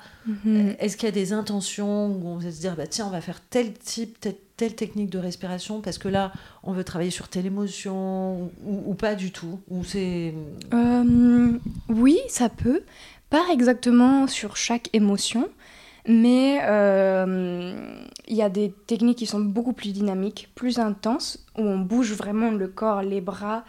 Est-ce 0.80 0.98
qu'il 0.98 1.08
y 1.08 1.12
a 1.12 1.14
des 1.14 1.34
intentions 1.34 2.08
où 2.08 2.28
on 2.28 2.38
va 2.38 2.52
se 2.52 2.60
dire 2.60 2.76
bah, 2.76 2.88
tiens 2.88 3.08
on 3.08 3.12
va 3.12 3.22
faire 3.22 3.42
tel 3.50 3.74
type, 3.74 4.20
telle, 4.20 4.36
telle 4.58 4.76
technique 4.76 5.10
de 5.10 5.20
respiration 5.20 5.82
parce 5.82 5.98
que 5.98 6.08
là 6.08 6.34
on 6.64 6.74
veut 6.74 6.84
travailler 6.84 7.12
sur 7.12 7.30
telle 7.30 7.46
émotion 7.46 8.52
ou, 8.66 8.94
pas 8.96 9.16
du 9.16 9.32
tout 9.32 9.60
ou 9.70 9.84
c'est 9.84 10.34
oui 11.90 12.18
ça 12.28 12.50
peut 12.50 12.82
pas 13.30 13.46
exactement 13.52 14.28
sur 14.28 14.58
chaque 14.58 14.90
émotion 14.94 15.48
mais 16.08 16.62
euh, 16.64 18.06
il 18.28 18.36
y 18.36 18.42
a 18.42 18.50
des 18.50 18.74
techniques 18.88 19.18
qui 19.18 19.26
sont 19.26 19.42
beaucoup 19.42 19.74
plus 19.74 19.92
dynamiques, 19.92 20.50
plus 20.56 20.80
intenses, 20.80 21.46
où 21.58 21.62
on 21.62 21.78
bouge 21.78 22.14
vraiment 22.14 22.50
le 22.50 22.68
corps, 22.70 23.02
les 23.02 23.20
bras, 23.20 23.66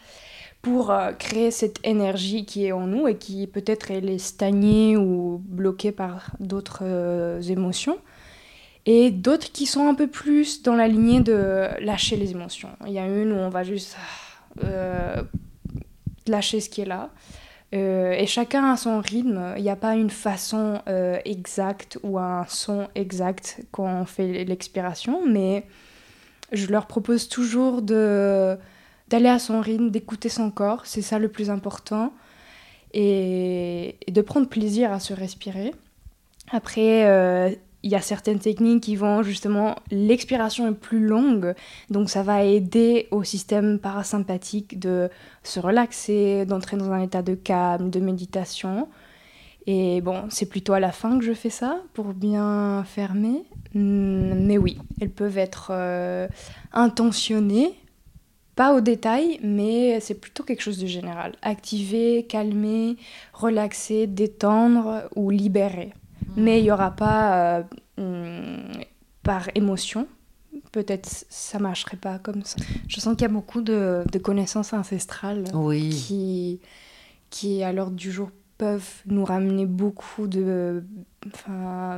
pour 0.62 0.92
euh, 0.92 1.12
créer 1.12 1.50
cette 1.50 1.84
énergie 1.84 2.44
qui 2.44 2.66
est 2.66 2.72
en 2.72 2.86
nous 2.86 3.08
et 3.08 3.16
qui 3.16 3.48
peut-être 3.48 3.90
est 3.90 4.18
stagnée 4.18 4.96
ou 4.96 5.42
bloquée 5.44 5.90
par 5.90 6.30
d'autres 6.38 6.82
euh, 6.82 7.42
émotions. 7.42 7.98
Et 8.90 9.10
d'autres 9.10 9.52
qui 9.52 9.66
sont 9.66 9.86
un 9.86 9.94
peu 9.94 10.06
plus 10.06 10.62
dans 10.62 10.74
la 10.74 10.88
lignée 10.88 11.20
de 11.20 11.68
lâcher 11.80 12.16
les 12.16 12.30
émotions. 12.30 12.70
Il 12.86 12.92
y 12.92 12.98
a 12.98 13.06
une 13.06 13.32
où 13.32 13.36
on 13.36 13.50
va 13.50 13.62
juste 13.62 13.96
lâcher 16.26 16.60
ce 16.60 16.70
qui 16.70 16.80
est 16.80 16.86
là. 16.86 17.10
Euh, 17.74 18.12
et 18.12 18.26
chacun 18.26 18.72
a 18.72 18.76
son 18.76 19.00
rythme. 19.00 19.54
Il 19.56 19.62
n'y 19.62 19.70
a 19.70 19.76
pas 19.76 19.94
une 19.94 20.10
façon 20.10 20.80
euh, 20.88 21.18
exacte 21.24 21.98
ou 22.02 22.18
un 22.18 22.46
son 22.48 22.88
exact 22.94 23.60
quand 23.72 23.84
on 23.84 24.04
fait 24.04 24.44
l'expiration, 24.44 25.26
mais 25.26 25.66
je 26.52 26.66
leur 26.68 26.86
propose 26.86 27.28
toujours 27.28 27.82
de 27.82 28.56
d'aller 29.08 29.28
à 29.28 29.38
son 29.38 29.62
rythme, 29.62 29.90
d'écouter 29.90 30.28
son 30.28 30.50
corps, 30.50 30.84
c'est 30.84 31.00
ça 31.00 31.18
le 31.18 31.28
plus 31.28 31.48
important, 31.48 32.12
et, 32.92 33.96
de 34.06 34.20
prendre 34.20 34.46
plaisir 34.50 34.92
à 34.92 35.00
se 35.00 35.14
respirer. 35.14 35.74
Après, 36.50 37.06
euh, 37.06 37.50
il 37.82 37.90
y 37.90 37.94
a 37.94 38.00
certaines 38.00 38.40
techniques 38.40 38.82
qui 38.82 38.96
vont 38.96 39.22
justement, 39.22 39.76
l'expiration 39.90 40.68
est 40.68 40.74
plus 40.74 41.00
longue, 41.00 41.54
donc 41.90 42.10
ça 42.10 42.22
va 42.22 42.44
aider 42.44 43.06
au 43.10 43.22
système 43.22 43.78
parasympathique 43.78 44.78
de 44.78 45.08
se 45.42 45.60
relaxer, 45.60 46.44
d'entrer 46.44 46.76
dans 46.76 46.90
un 46.90 47.02
état 47.02 47.22
de 47.22 47.34
calme, 47.34 47.90
de 47.90 48.00
méditation. 48.00 48.88
Et 49.66 50.00
bon, 50.00 50.24
c'est 50.30 50.46
plutôt 50.46 50.72
à 50.72 50.80
la 50.80 50.92
fin 50.92 51.18
que 51.18 51.24
je 51.24 51.34
fais 51.34 51.50
ça 51.50 51.82
pour 51.92 52.14
bien 52.14 52.84
fermer. 52.84 53.44
Mais 53.74 54.58
oui, 54.58 54.78
elles 55.00 55.10
peuvent 55.10 55.38
être 55.38 55.68
euh, 55.72 56.26
intentionnées, 56.72 57.74
pas 58.56 58.74
au 58.74 58.80
détail, 58.80 59.38
mais 59.42 60.00
c'est 60.00 60.14
plutôt 60.14 60.42
quelque 60.42 60.62
chose 60.62 60.78
de 60.78 60.86
général. 60.86 61.36
Activer, 61.42 62.24
calmer, 62.24 62.96
relaxer, 63.34 64.06
détendre 64.06 65.02
ou 65.14 65.30
libérer 65.30 65.92
mais 66.36 66.60
il 66.60 66.64
n'y 66.64 66.70
aura 66.70 66.90
pas 66.90 67.62
euh, 67.98 68.72
par 69.22 69.48
émotion. 69.54 70.06
Peut-être 70.72 71.08
ça 71.28 71.58
marcherait 71.58 71.96
pas 71.96 72.18
comme 72.18 72.42
ça. 72.44 72.56
Je 72.88 73.00
sens 73.00 73.14
qu'il 73.14 73.22
y 73.22 73.30
a 73.30 73.32
beaucoup 73.32 73.60
de, 73.60 74.04
connaissances 74.22 74.72
ancestrales 74.72 75.44
qui, 75.90 76.60
qui, 77.30 77.62
à 77.62 77.72
l'ordre 77.72 77.96
du 77.96 78.10
jour, 78.10 78.30
peuvent 78.58 78.90
nous 79.06 79.24
ramener 79.24 79.66
beaucoup 79.66 80.26
de, 80.26 80.82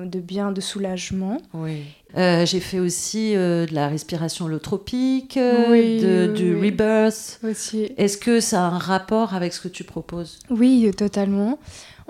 de 0.04 0.20
bien, 0.20 0.52
de 0.52 0.60
soulagement. 0.60 1.38
Oui. 1.54 1.82
Euh, 2.16 2.44
j'ai 2.44 2.60
fait 2.60 2.78
aussi 2.78 3.34
euh, 3.34 3.66
de 3.66 3.74
la 3.74 3.88
respiration 3.88 4.44
holotropique, 4.44 5.38
de, 5.38 6.32
du 6.34 6.54
rebirth. 6.56 7.40
Aussi. 7.42 7.92
Est-ce 7.96 8.18
que 8.18 8.40
ça 8.40 8.66
a 8.66 8.70
un 8.70 8.78
rapport 8.78 9.34
avec 9.34 9.54
ce 9.54 9.60
que 9.60 9.68
tu 9.68 9.84
proposes? 9.84 10.38
Oui, 10.50 10.90
totalement. 10.96 11.58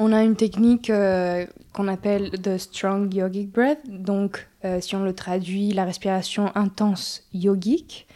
On 0.03 0.15
a 0.15 0.23
une 0.23 0.35
technique 0.35 0.89
euh, 0.89 1.45
qu'on 1.75 1.87
appelle 1.87 2.31
the 2.31 2.57
strong 2.57 3.13
yogic 3.13 3.53
breath, 3.53 3.81
donc 3.87 4.49
euh, 4.65 4.81
si 4.81 4.97
on 4.97 5.05
le 5.05 5.15
traduit, 5.15 5.73
la 5.73 5.85
respiration 5.85 6.51
intense 6.55 7.29
yogique, 7.35 8.07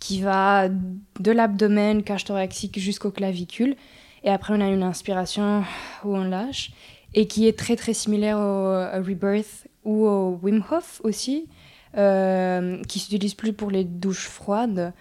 qui 0.00 0.22
va 0.22 0.70
de 0.70 1.30
l'abdomen, 1.30 2.02
cage 2.02 2.24
thoracique 2.24 2.78
jusqu'au 2.78 3.10
clavicule. 3.10 3.76
Et 4.24 4.30
après, 4.30 4.54
on 4.56 4.62
a 4.62 4.68
une 4.68 4.82
inspiration 4.82 5.62
où 6.04 6.16
on 6.16 6.24
lâche, 6.24 6.70
et 7.12 7.26
qui 7.26 7.46
est 7.46 7.58
très 7.58 7.76
très 7.76 7.92
similaire 7.92 8.38
au, 8.38 8.70
rebirth 9.04 9.66
ou 9.84 10.06
au 10.06 10.40
Wim 10.42 10.64
Hof 10.70 11.02
aussi, 11.04 11.50
euh, 11.98 12.82
qui 12.84 12.98
s'utilise 12.98 13.34
plus 13.34 13.52
pour 13.52 13.70
les 13.70 13.84
douches 13.84 14.26
froides. 14.26 14.94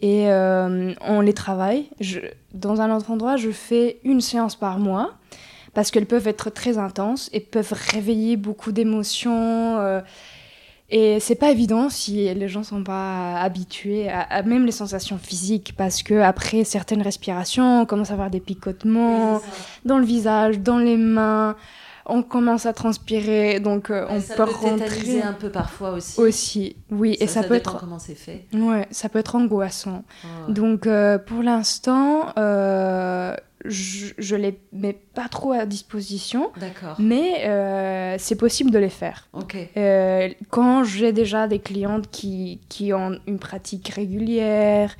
Et 0.00 0.26
on 0.30 1.20
les 1.20 1.34
travaille. 1.34 1.90
dans 2.54 2.80
un 2.80 2.96
autre 2.96 3.10
endroit, 3.10 3.36
je 3.36 3.50
fais 3.50 4.00
une 4.04 4.22
séance 4.22 4.56
par 4.56 4.78
mois 4.78 5.18
parce 5.76 5.90
qu'elles 5.90 6.06
peuvent 6.06 6.26
être 6.26 6.48
très 6.48 6.78
intenses 6.78 7.28
et 7.34 7.40
peuvent 7.40 7.74
réveiller 7.92 8.38
beaucoup 8.38 8.72
d'émotions. 8.72 9.76
Euh, 9.78 10.00
et 10.88 11.20
c'est 11.20 11.34
pas 11.34 11.50
évident 11.50 11.90
si 11.90 12.32
les 12.32 12.48
gens 12.48 12.62
sont 12.62 12.82
pas 12.82 13.34
habitués 13.34 14.08
à, 14.08 14.42
même 14.42 14.64
les 14.64 14.72
sensations 14.72 15.18
physiques, 15.18 15.74
parce 15.76 16.02
que 16.02 16.14
après 16.14 16.64
certaines 16.64 17.02
respirations, 17.02 17.82
on 17.82 17.84
commence 17.84 18.08
à 18.10 18.14
avoir 18.14 18.30
des 18.30 18.40
picotements 18.40 19.42
dans 19.84 19.98
le 19.98 20.06
visage, 20.06 20.60
dans 20.60 20.78
les 20.78 20.96
mains. 20.96 21.56
On 22.06 22.22
commence 22.22 22.64
à 22.64 22.72
transpirer, 22.72 23.60
donc 23.60 23.90
euh, 23.90 24.06
on 24.08 24.20
ça 24.20 24.34
peut, 24.34 24.44
rentrer 24.44 25.20
un 25.20 25.34
peu 25.34 25.50
parfois 25.50 25.90
aussi. 25.90 26.18
Aussi, 26.20 26.76
oui, 26.90 27.18
et 27.20 27.26
ça, 27.26 27.42
peut 27.42 27.54
être 27.54 27.78
comment 27.80 27.98
c'est 27.98 28.14
fait. 28.14 28.46
Ouais, 28.54 28.86
ça 28.92 29.10
peut 29.10 29.18
être 29.18 29.34
angoissant. 29.34 30.04
Donc 30.48 30.86
euh, 30.86 31.18
pour 31.18 31.42
l'instant, 31.42 32.32
je, 33.68 34.34
ne 34.34 34.40
les 34.40 34.60
mets 34.72 34.98
pas 35.14 35.28
trop 35.28 35.52
à 35.52 35.66
disposition. 35.66 36.50
Mais 36.98 37.46
euh, 37.46 38.16
c'est 38.18 38.36
possible 38.36 38.70
de 38.70 38.78
les 38.78 38.88
faire. 38.88 39.28
Euh, 39.76 40.28
quand 40.50 40.84
j'ai 40.84 41.12
déjà 41.12 41.48
des 41.48 41.58
clientes 41.58 42.10
qui, 42.10 42.60
qui, 42.68 42.92
ont 42.92 43.18
une 43.26 43.38
pratique 43.38 43.88
régulière, 43.88 44.96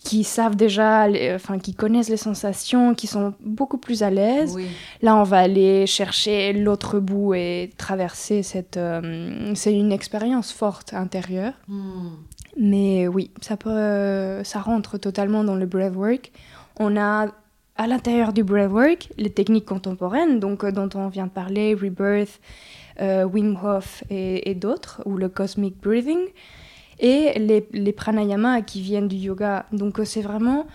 qui 0.00 0.22
savent 0.22 0.54
déjà, 0.54 1.08
enfin, 1.34 1.58
qui 1.58 1.74
connaissent 1.74 2.08
les 2.08 2.16
sensations, 2.16 2.94
qui 2.94 3.08
sont 3.08 3.34
beaucoup 3.40 3.78
plus 3.78 4.02
à 4.04 4.10
l'aise, 4.10 4.56
là, 5.02 5.16
on 5.16 5.24
va 5.24 5.38
aller 5.38 5.86
chercher 5.86 6.52
l'autre 6.52 7.00
bout 7.00 7.34
et 7.34 7.72
traverser 7.76 8.42
cette. 8.42 8.76
Euh, 8.76 9.52
c'est 9.54 9.74
une 9.74 9.92
expérience 9.92 10.52
forte 10.52 10.94
intérieure. 10.94 11.54
Hmm. 11.66 12.10
Mais 12.58 13.06
oui, 13.08 13.30
ça, 13.42 13.56
peut, 13.56 14.42
ça 14.44 14.60
rentre 14.60 14.96
totalement 14.96 15.44
dans 15.44 15.56
le 15.56 15.66
breathwork. 15.66 16.30
On 16.78 16.96
a 16.96 17.28
à 17.76 17.86
l'intérieur 17.86 18.32
du 18.32 18.42
breathwork, 18.42 19.08
les 19.16 19.30
techniques 19.30 19.66
contemporaines, 19.66 20.40
donc 20.40 20.64
euh, 20.64 20.72
dont 20.72 20.88
on 20.94 21.08
vient 21.08 21.26
de 21.26 21.30
parler, 21.30 21.74
Rebirth, 21.74 22.40
euh, 23.00 23.24
Wim 23.24 23.58
Hof 23.62 24.02
et, 24.10 24.54
d'autres, 24.54 25.02
ou 25.04 25.16
le 25.16 25.28
Cosmic 25.28 25.78
Breathing, 25.80 26.18
et 26.98 27.38
les, 27.38 27.66
les 27.72 27.92
pranayamas 27.92 28.62
qui 28.62 28.80
viennent 28.80 29.08
du 29.08 29.16
yoga. 29.16 29.66
Donc 29.72 30.00
euh, 30.00 30.04
c'est 30.04 30.22
vraiment, 30.22 30.66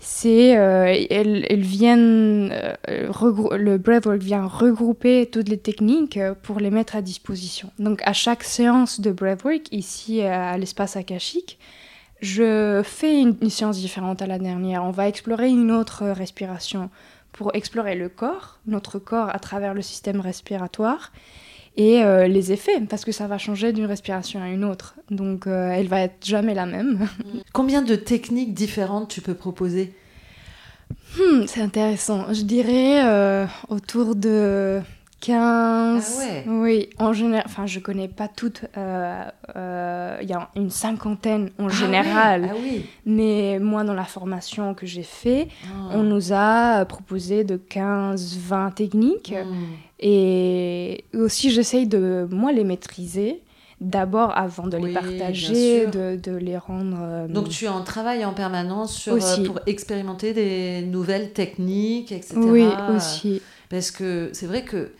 c'est, 0.00 0.48
elles, 0.48 1.60
viennent, 1.60 2.52
le 2.88 3.76
breathwork 3.76 4.20
vient 4.20 4.46
regrouper 4.46 5.26
toutes 5.26 5.48
les 5.48 5.58
techniques 5.58 6.18
pour 6.42 6.58
les 6.58 6.70
mettre 6.70 6.96
à 6.96 7.02
disposition. 7.02 7.70
Donc 7.78 8.00
à 8.04 8.12
chaque 8.12 8.42
séance 8.42 9.00
de 9.00 9.12
breathwork, 9.12 9.72
ici 9.72 10.22
à 10.22 10.56
l'espace 10.56 10.96
akashique, 10.96 11.58
je 12.20 12.82
fais 12.84 13.20
une, 13.20 13.50
séance 13.50 13.78
différente 13.78 14.22
à 14.22 14.26
la 14.26 14.38
dernière. 14.38 14.84
On 14.84 14.90
va 14.90 15.08
explorer 15.08 15.48
une 15.48 15.70
autre 15.70 16.06
respiration 16.06 16.90
pour 17.32 17.54
explorer 17.54 17.94
le 17.94 18.08
corps, 18.08 18.58
notre 18.66 18.98
corps 18.98 19.30
à 19.34 19.38
travers 19.38 19.72
le 19.72 19.82
système 19.82 20.20
respiratoire 20.20 21.12
et 21.76 22.02
euh, 22.02 22.26
les 22.26 22.52
effets, 22.52 22.80
parce 22.80 23.04
que 23.04 23.12
ça 23.12 23.26
va 23.26 23.38
changer 23.38 23.72
d'une 23.72 23.86
respiration 23.86 24.42
à 24.42 24.48
une 24.48 24.64
autre. 24.64 24.96
Donc 25.10 25.46
euh, 25.46 25.70
elle 25.70 25.88
va 25.88 26.00
être 26.00 26.26
jamais 26.26 26.54
la 26.54 26.66
même. 26.66 27.08
Combien 27.52 27.82
de 27.82 27.94
techniques 27.94 28.52
différentes 28.54 29.08
tu 29.08 29.20
peux 29.20 29.34
proposer? 29.34 29.94
Hmm, 31.16 31.46
C'est 31.46 31.62
intéressant. 31.62 32.32
Je 32.32 32.42
dirais 32.42 33.06
euh, 33.06 33.46
autour 33.68 34.16
de 34.16 34.80
15. 35.20 36.16
Ah 36.18 36.18
ouais. 36.18 36.44
Oui, 36.48 36.90
en 36.98 37.12
général. 37.12 37.44
Enfin, 37.46 37.66
je 37.66 37.78
connais 37.80 38.08
pas 38.08 38.28
toutes. 38.28 38.62
euh, 38.76 39.22
euh, 39.56 40.18
Il 40.22 40.28
y 40.28 40.32
a 40.32 40.48
une 40.56 40.70
cinquantaine 40.70 41.50
en 41.58 41.66
Ah 41.66 41.72
général. 41.72 42.42
ouais, 42.42 42.48
Ah 42.52 42.56
oui. 42.62 42.86
Mais 43.06 43.58
moi, 43.60 43.84
dans 43.84 43.94
la 43.94 44.04
formation 44.04 44.74
que 44.74 44.86
j'ai 44.86 45.02
fait, 45.02 45.48
Ah. 45.64 45.90
on 45.94 46.02
nous 46.02 46.32
a 46.32 46.84
proposé 46.86 47.44
de 47.44 47.56
15-20 47.56 48.72
techniques. 48.72 49.32
Hmm. 49.34 49.74
Et 50.00 51.04
aussi, 51.14 51.50
j'essaye 51.50 51.86
de, 51.86 52.26
moi, 52.30 52.52
les 52.52 52.64
maîtriser. 52.64 53.42
D'abord, 53.80 54.36
avant 54.36 54.66
de 54.66 54.76
Oui, 54.76 54.88
les 54.88 54.92
partager, 54.92 55.86
de, 55.86 56.20
de 56.22 56.36
les 56.36 56.58
rendre. 56.58 56.98
euh, 57.00 57.28
Donc 57.28 57.48
tu 57.48 57.66
en 57.66 57.82
travailles 57.82 58.26
en 58.26 58.34
permanence 58.34 58.94
sur, 58.94 59.14
Aussi. 59.14 59.40
euh, 59.40 59.46
pour 59.46 59.58
expérimenter 59.66 60.34
des 60.34 60.82
nouvelles 60.82 61.32
techniques, 61.32 62.12
etc. 62.12 62.34
Oui, 62.36 62.66
aussi. 62.94 63.40
Parce 63.70 63.90
que 63.90 64.28
c'est 64.34 64.44
vrai 64.44 64.64
que 64.64 64.90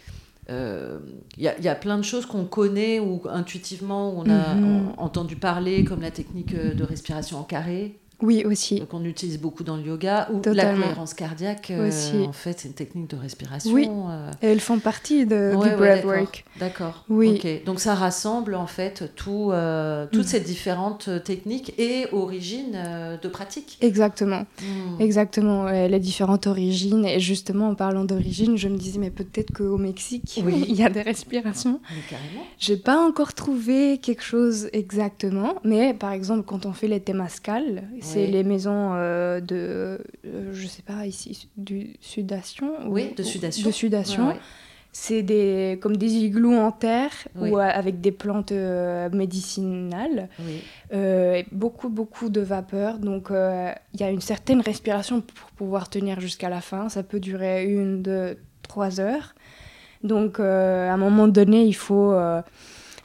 euh, 0.50 0.98
il 1.36 1.44
y, 1.44 1.48
a- 1.48 1.56
il 1.58 1.64
y 1.64 1.68
a 1.68 1.74
plein 1.74 1.96
de 1.98 2.02
choses 2.02 2.26
qu'on 2.26 2.44
connaît 2.44 2.98
ou 3.00 3.22
intuitivement 3.28 4.10
où 4.12 4.18
on 4.20 4.28
a 4.30 4.54
Mhm. 4.56 4.94
en- 4.98 5.02
entendu 5.04 5.36
parler, 5.36 5.84
comme 5.84 6.00
la 6.02 6.10
technique 6.10 6.54
euh, 6.54 6.74
de 6.74 6.84
respiration 6.84 7.38
en 7.38 7.44
carré, 7.44 7.98
Oui, 8.22 8.44
aussi. 8.44 8.82
qu'on 8.86 9.04
utilise 9.04 9.38
beaucoup 9.40 9.64
dans 9.64 9.76
le 9.76 9.82
yoga, 9.84 10.28
ou 10.32 10.40
la 10.52 10.74
cohérence 10.74 11.14
cardiaque. 11.14 11.70
euh, 11.70 11.88
Aussi. 11.88 12.18
en 12.26 12.32
fait, 12.32 12.60
c'est 12.60 12.68
une 12.68 12.74
technique 12.74 13.10
de 13.10 13.16
respiration. 13.16 13.72
Oui. 13.72 13.88
euh, 13.88 14.30
Et 14.42 14.46
elles 14.48 14.60
font 14.60 14.78
partie 14.78 15.26
de, 15.26 15.54
Ouais, 15.54 15.68
du 15.68 15.74
ouais, 15.74 16.00
breathwork. 16.02 16.44
D'accord. 16.58 17.04
Oui. 17.08 17.40
Donc 17.66 17.80
ça 17.80 17.94
rassemble 17.94 18.54
en 18.54 18.66
fait 18.66 19.14
tout, 19.16 19.50
euh, 19.52 20.06
toutes 20.12 20.22
Mhm. 20.22 20.26
ces 20.28 20.40
différentes 20.40 21.08
techniques 21.24 21.72
et 21.78 22.06
origines 22.12 22.78
de 23.22 23.28
pratique. 23.28 23.78
Exactement. 23.80 24.46
Hmm. 24.62 25.00
Exactement, 25.00 25.66
les 25.70 25.98
différentes 26.00 26.46
origines. 26.46 27.04
Et 27.04 27.20
justement, 27.20 27.68
en 27.70 27.74
parlant 27.74 28.04
d'origine, 28.04 28.56
je 28.56 28.68
me 28.68 28.76
disais, 28.76 28.98
mais 28.98 29.10
peut-être 29.10 29.52
qu'au 29.52 29.76
Mexique, 29.78 30.40
Oui. 30.44 30.64
il 30.68 30.74
y 30.76 30.82
a 30.84 30.90
des 30.90 31.02
respirations. 31.02 31.80
Mais 31.90 32.02
carrément. 32.08 32.46
J'ai 32.58 32.76
pas 32.76 32.98
encore 33.06 33.34
trouvé 33.34 33.98
quelque 33.98 34.22
chose 34.22 34.68
exactement, 34.72 35.54
mais 35.64 35.94
par 35.94 36.12
exemple, 36.12 36.42
quand 36.46 36.66
on 36.66 36.72
fait 36.72 36.88
les 36.88 37.00
temazcal, 37.00 37.84
c'est 38.12 38.26
les 38.26 38.44
maisons 38.44 38.92
euh, 38.94 39.40
de, 39.40 39.98
euh, 40.26 40.50
je 40.52 40.66
sais 40.66 40.82
pas, 40.82 41.06
ici, 41.06 41.48
du 41.56 41.96
sudation 42.00 42.72
ou- 42.86 42.92
Oui, 42.92 43.14
de 43.16 43.22
sudation. 43.22 43.66
De 43.66 43.72
sudation. 43.72 44.26
Ouais, 44.28 44.32
ouais. 44.34 44.40
C'est 44.92 45.22
des, 45.22 45.78
comme 45.80 45.96
des 45.96 46.12
igloos 46.14 46.58
en 46.58 46.72
terre 46.72 47.12
Oui. 47.36 47.50
ou 47.50 47.58
euh, 47.58 47.62
avec 47.62 48.00
des 48.00 48.10
plantes 48.10 48.50
euh, 48.50 49.08
médicinales. 49.10 50.28
Oui. 50.40 50.62
Et 50.98 51.46
beaucoup, 51.52 51.88
beaucoup 51.88 52.28
de 52.28 52.40
vapeur. 52.40 52.98
Donc, 52.98 53.28
il 53.30 54.00
y 54.00 54.02
a 54.02 54.10
une 54.10 54.20
certaine 54.20 54.60
respiration 54.60 55.20
pour 55.20 55.50
pouvoir 55.52 55.88
tenir 55.88 56.18
jusqu'à 56.20 56.48
la 56.48 56.60
fin. 56.60 56.88
Ça 56.88 57.02
peut 57.04 57.20
durer 57.20 57.64
une, 57.66 58.02
deux, 58.02 58.36
trois 58.62 58.98
heures. 59.00 59.34
Donc, 60.02 60.40
à 60.40 60.92
un 60.92 60.96
moment 60.96 61.28
donné, 61.28 61.62
il 61.64 61.74
faut 61.76 62.12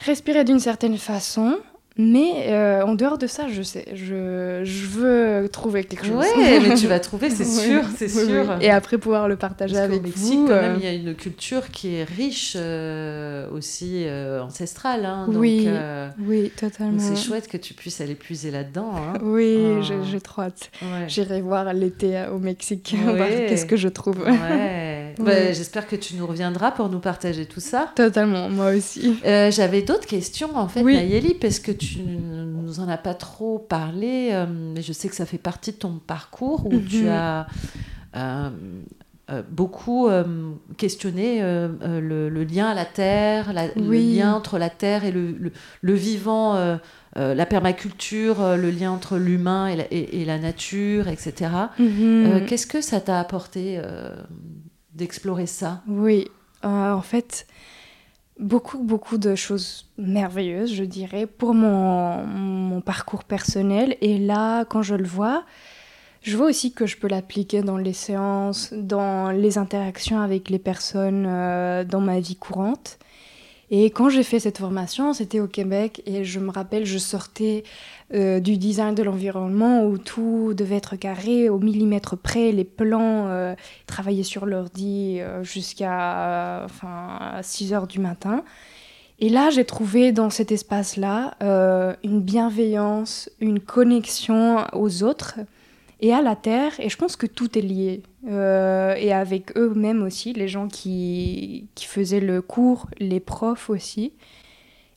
respirer 0.00 0.42
d'une 0.44 0.58
certaine 0.60 0.98
façon. 0.98 1.56
Mais 1.98 2.48
euh, 2.48 2.82
en 2.84 2.94
dehors 2.94 3.16
de 3.16 3.26
ça, 3.26 3.48
je 3.48 3.62
sais, 3.62 3.86
je, 3.94 4.60
je 4.64 4.86
veux 4.86 5.48
trouver 5.48 5.82
quelque 5.84 6.04
chose. 6.04 6.16
Ouais, 6.36 6.60
mais 6.68 6.74
tu 6.74 6.86
vas 6.88 7.00
trouver, 7.00 7.30
c'est 7.30 7.44
sûr, 7.46 7.82
c'est 7.96 8.14
oui, 8.14 8.26
sûr. 8.26 8.44
oui. 8.58 8.64
Et 8.66 8.70
après, 8.70 8.98
pouvoir 8.98 9.28
le 9.28 9.36
partager 9.36 9.72
Parce 9.74 9.86
avec 9.86 10.02
Mexique, 10.02 10.34
vous. 10.40 10.46
quand 10.46 10.52
euh, 10.52 10.60
même, 10.72 10.76
il 10.78 10.84
y 10.84 10.88
a 10.88 10.92
une 10.92 11.14
culture 11.14 11.70
qui 11.70 11.94
est 11.96 12.04
riche 12.04 12.52
euh, 12.56 13.48
aussi 13.50 14.04
euh, 14.06 14.42
ancestrale. 14.42 15.06
hein, 15.06 15.26
donc, 15.26 15.36
Oui, 15.40 15.64
euh, 15.68 16.08
Oui, 16.26 16.52
totalement. 16.54 16.98
c'est 16.98 17.16
chouette 17.16 17.48
que 17.48 17.56
tu 17.56 17.72
puisses 17.72 18.00
aller 18.02 18.14
puiser 18.14 18.50
là-dedans. 18.50 18.92
hein. 18.94 19.18
Oui, 19.22 19.56
Ah. 19.80 20.02
j'ai 20.04 20.20
trop 20.20 20.42
hâte. 20.42 20.70
Ouais. 20.82 21.06
J'irai 21.08 21.40
voir 21.40 21.72
l'été 21.72 22.16
euh, 22.18 22.30
au 22.32 22.38
Mexique, 22.38 22.94
Ouais. 23.06 23.14
voir 23.16 23.28
qu'est-ce 23.28 23.64
que 23.66 23.76
je 23.76 23.88
trouve. 23.88 24.18
Ouais. 24.22 24.95
Bah. 25.18 25.52
J'espère 25.52 25.86
que 25.86 25.96
tu 25.96 26.14
nous 26.16 26.26
reviendras 26.26 26.70
pour 26.72 26.88
nous 26.88 26.98
partager 26.98 27.46
tout 27.46 27.60
ça. 27.60 27.90
Totalement, 27.94 28.48
moi 28.48 28.70
aussi. 28.74 29.18
Euh, 29.24 29.50
J'avais 29.50 29.82
d'autres 29.82 30.06
questions 30.06 30.56
en 30.56 30.68
fait, 30.68 30.82
Oui. 30.82 30.94
Nayeli, 30.94 31.34
parce 31.34 31.58
que 31.58 31.72
tu 31.72 32.00
ne 32.00 32.44
nous 32.44 32.80
en 32.80 32.88
as 32.88 32.98
pas 32.98 33.14
trop 33.14 33.58
parlé, 33.58 34.30
euh, 34.32 34.46
mais 34.48 34.82
je 34.82 34.92
sais 34.92 35.08
que 35.08 35.14
ça 35.16 35.26
fait 35.26 35.38
partie 35.38 35.72
de 35.72 35.76
ton 35.78 36.00
parcours 36.06 36.66
où 36.66 36.78
tu 36.78 37.04
Mhm. 37.04 37.08
as 37.08 37.46
euh, 38.16 38.50
euh, 39.30 39.42
beaucoup 39.50 40.08
euh, 40.08 40.24
questionné 40.76 41.38
euh, 41.42 41.68
le, 42.00 42.28
le 42.28 42.44
lien 42.44 42.66
à 42.68 42.74
la 42.74 42.84
terre, 42.84 43.52
la- 43.52 43.66
Oui. 43.76 44.12
le 44.12 44.18
lien 44.18 44.34
entre 44.34 44.58
la 44.58 44.70
terre 44.70 45.04
et 45.04 45.10
le, 45.12 45.32
le- 45.32 45.52
le 45.80 45.94
vivant, 45.94 46.54
la 47.16 47.46
permaculture, 47.46 48.56
le 48.56 48.70
lien 48.70 48.90
entre 48.90 49.16
l'humain 49.16 49.66
et, 49.68 49.76
la- 49.76 49.90
et- 49.92 50.20
et 50.20 50.24
la 50.26 50.38
nature, 50.38 51.08
etc. 51.08 51.50
Mhm. 51.78 52.42
Qu'est-ce 52.46 52.66
que 52.66 52.80
ça 52.80 53.00
t'a 53.00 53.18
apporté 53.18 53.80
d'explorer 54.96 55.46
ça 55.46 55.82
Oui, 55.86 56.28
euh, 56.64 56.92
en 56.92 57.02
fait, 57.02 57.46
beaucoup, 58.40 58.78
beaucoup 58.78 59.18
de 59.18 59.34
choses 59.34 59.86
merveilleuses, 59.98 60.72
je 60.72 60.84
dirais, 60.84 61.26
pour 61.26 61.54
mon, 61.54 62.24
mon 62.26 62.80
parcours 62.80 63.24
personnel. 63.24 63.96
Et 64.00 64.18
là, 64.18 64.64
quand 64.64 64.82
je 64.82 64.94
le 64.94 65.04
vois, 65.04 65.44
je 66.22 66.36
vois 66.36 66.46
aussi 66.46 66.72
que 66.72 66.86
je 66.86 66.96
peux 66.96 67.08
l'appliquer 67.08 67.62
dans 67.62 67.76
les 67.76 67.92
séances, 67.92 68.72
dans 68.72 69.30
les 69.30 69.58
interactions 69.58 70.20
avec 70.20 70.50
les 70.50 70.58
personnes, 70.58 71.26
euh, 71.28 71.84
dans 71.84 72.00
ma 72.00 72.18
vie 72.18 72.36
courante. 72.36 72.98
Et 73.70 73.90
quand 73.90 74.08
j'ai 74.08 74.22
fait 74.22 74.38
cette 74.38 74.58
formation, 74.58 75.12
c'était 75.12 75.40
au 75.40 75.48
Québec 75.48 76.00
et 76.06 76.24
je 76.24 76.38
me 76.38 76.50
rappelle, 76.50 76.86
je 76.86 76.98
sortais 76.98 77.64
euh, 78.14 78.38
du 78.38 78.58
design 78.58 78.94
de 78.94 79.02
l'environnement 79.02 79.84
où 79.84 79.98
tout 79.98 80.54
devait 80.54 80.76
être 80.76 80.94
carré 80.94 81.48
au 81.48 81.58
millimètre 81.58 82.16
près, 82.16 82.52
les 82.52 82.64
plans, 82.64 83.26
euh, 83.26 83.54
sur 84.22 84.46
l'ordi 84.46 85.18
euh, 85.20 85.42
jusqu'à 85.42 86.60
euh, 86.60 86.64
enfin, 86.66 87.40
6 87.42 87.72
heures 87.72 87.88
du 87.88 87.98
matin. 87.98 88.44
Et 89.18 89.30
là, 89.30 89.50
j'ai 89.50 89.64
trouvé 89.64 90.12
dans 90.12 90.30
cet 90.30 90.52
espace-là 90.52 91.36
une 92.04 92.20
bienveillance, 92.20 93.30
une 93.40 93.60
connexion 93.60 94.58
aux 94.74 95.02
autres 95.02 95.38
et 96.00 96.12
à 96.12 96.22
la 96.22 96.36
terre. 96.36 96.72
Et 96.78 96.88
je 96.88 96.96
pense 96.96 97.16
que 97.16 97.26
tout 97.26 97.58
est 97.58 97.62
lié. 97.62 98.02
Euh, 98.28 98.94
et 98.96 99.12
avec 99.12 99.56
eux-mêmes 99.56 100.02
aussi, 100.02 100.32
les 100.32 100.48
gens 100.48 100.68
qui, 100.68 101.68
qui 101.74 101.86
faisaient 101.86 102.20
le 102.20 102.42
cours, 102.42 102.88
les 102.98 103.20
profs 103.20 103.70
aussi. 103.70 104.12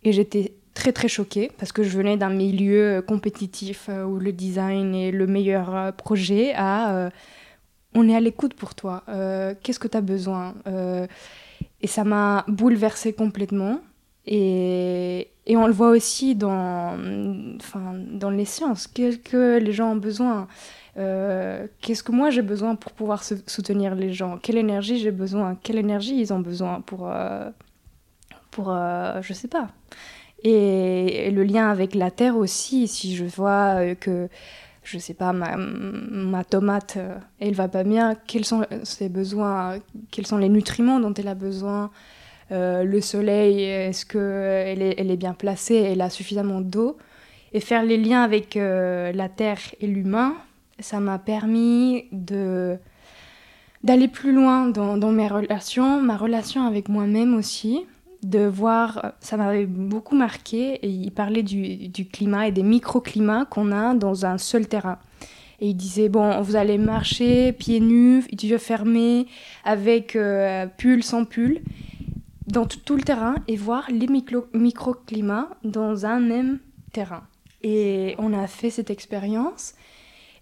Et 0.04 0.12
j'étais 0.12 0.54
très 0.74 0.94
très 0.94 1.08
choquée 1.08 1.52
parce 1.58 1.72
que 1.72 1.84
je 1.84 1.98
venais 1.98 2.16
d'un 2.16 2.30
milieu 2.30 3.04
compétitif 3.06 3.88
euh, 3.90 4.06
où 4.06 4.18
le 4.18 4.32
design 4.32 4.96
est 4.96 5.12
le 5.12 5.28
meilleur 5.28 5.76
euh, 5.76 5.92
projet 5.92 6.54
à 6.56 7.10
on 7.96 8.08
est 8.08 8.16
à 8.16 8.20
l'écoute 8.20 8.54
pour 8.54 8.76
toi, 8.76 9.04
qu'est-ce 9.64 9.80
que 9.80 9.88
tu 9.88 9.98
as 9.98 10.02
besoin 10.02 10.54
Et 11.82 11.88
ça 11.88 12.04
m'a 12.04 12.46
bouleversée 12.48 13.14
complètement. 13.14 13.82
Et, 14.28 15.30
et 15.48 15.58
on 15.58 15.66
le 15.66 15.74
voit 15.74 15.90
aussi 15.90 16.36
dans, 16.36 16.96
enfin, 17.56 17.96
dans 18.12 18.30
les 18.30 18.46
sciences, 18.46 18.86
qu'est-ce 18.86 19.18
que 19.18 19.58
les 19.58 19.72
gens 19.72 19.94
ont 19.94 19.96
besoin? 19.96 20.48
Euh, 21.00 21.68
Qu'est-ce 21.82 22.04
que 22.04 22.12
moi 22.12 22.30
j'ai 22.30 22.42
besoin 22.42 22.76
pour 22.76 22.92
pouvoir 22.92 23.24
soutenir 23.24 23.96
les 23.96 24.12
gens? 24.12 24.38
Quelle 24.38 24.58
énergie 24.58 25.00
j'ai 25.00 25.12
besoin? 25.12 25.58
Quelle 25.64 25.78
énergie 25.78 26.20
ils 26.20 26.34
ont 26.34 26.40
besoin 26.40 26.82
pour, 26.82 27.10
euh, 27.10 27.50
pour 28.52 28.72
euh, 28.72 29.22
je 29.22 29.34
sais 29.34 29.48
pas. 29.48 29.70
Et, 30.44 31.32
le 31.32 31.44
lien 31.44 31.70
avec 31.70 31.96
la 31.96 32.12
terre 32.12 32.38
aussi, 32.38 32.88
si 32.88 33.16
je 33.16 33.26
vois 33.26 33.80
euh, 33.80 33.96
que, 33.96 34.30
je 34.84 34.98
sais 34.98 35.14
pas, 35.14 35.32
ma, 35.34 35.56
ma 35.58 36.44
tomate, 36.44 36.98
elle 37.40 37.54
va 37.54 37.68
pas 37.68 37.84
bien, 37.84 38.16
quels 38.28 38.46
sont 38.46 38.66
ses 38.84 39.10
besoins, 39.10 39.78
quels 40.12 40.28
sont 40.28 40.38
les 40.38 40.50
nutriments 40.50 41.00
dont 41.00 41.14
elle 41.14 41.28
a 41.28 41.36
besoin? 41.36 41.92
Le 42.52 43.00
soleil, 43.00 43.62
est-ce 43.62 44.08
qu'elle 44.08 44.82
est, 44.82 44.96
elle 44.98 45.12
est 45.12 45.18
bien 45.18 45.34
placée, 45.34 45.76
elle 45.76 46.02
a 46.02 46.10
suffisamment 46.10 46.62
d'eau? 46.62 46.98
Et 47.54 47.60
faire 47.60 47.84
les 47.84 47.98
liens 47.98 48.24
avec 48.24 48.56
la 48.56 49.30
terre 49.30 49.60
et 49.80 49.86
l'humain, 49.86 50.36
ça 50.80 51.00
m'a 51.00 51.20
permis 51.20 52.06
de 52.12 52.78
d'aller 53.84 54.10
plus 54.10 54.34
loin 54.34 54.68
dans, 54.68 55.12
mes 55.12 55.30
relations, 55.30 56.02
ma 56.02 56.18
relation 56.18 56.65
avec 56.65 56.89
moi-même 56.89 57.34
aussi, 57.34 57.86
de 58.24 58.46
voir, 58.46 59.13
ça 59.22 59.38
m'avait 59.38 59.65
beaucoup 59.65 60.18
marqué, 60.18 60.86
il 60.86 61.12
parlait 61.12 61.44
du, 61.44 61.88
du 61.88 62.06
climat 62.06 62.50
et 62.50 62.52
des 62.52 62.63
microclimats 62.63 63.46
qu'on 63.46 63.72
a 63.72 63.94
dans 63.94 64.26
un 64.26 64.38
seul 64.38 64.68
terrain. 64.68 65.00
Et 65.62 65.70
il 65.70 65.76
disait, 65.76 66.10
bon, 66.10 66.42
vous 66.42 66.56
allez 66.56 66.78
marcher 66.78 67.52
pieds 67.54 67.80
nus, 67.80 68.24
yeux 68.32 68.58
fermés, 68.58 69.28
avec 69.65 70.15
euh, 70.15 70.68
pull, 70.78 71.04
sans 71.04 71.26
pull, 71.26 71.62
dans 72.48 72.65
tout, 72.65 72.96
le 72.96 73.04
terrain, 73.04 73.36
et 73.48 73.56
voir 73.56 73.89
les 73.92 74.08
micro- 74.08 74.48
microclimats 74.54 75.50
dans 75.63 76.06
un 76.06 76.20
même 76.20 76.60
terrain. 76.94 77.24
Et 77.62 78.15
on 78.20 78.34
a 78.34 78.48
fait 78.48 78.70
cette 78.70 78.89
expérience, 78.89 79.74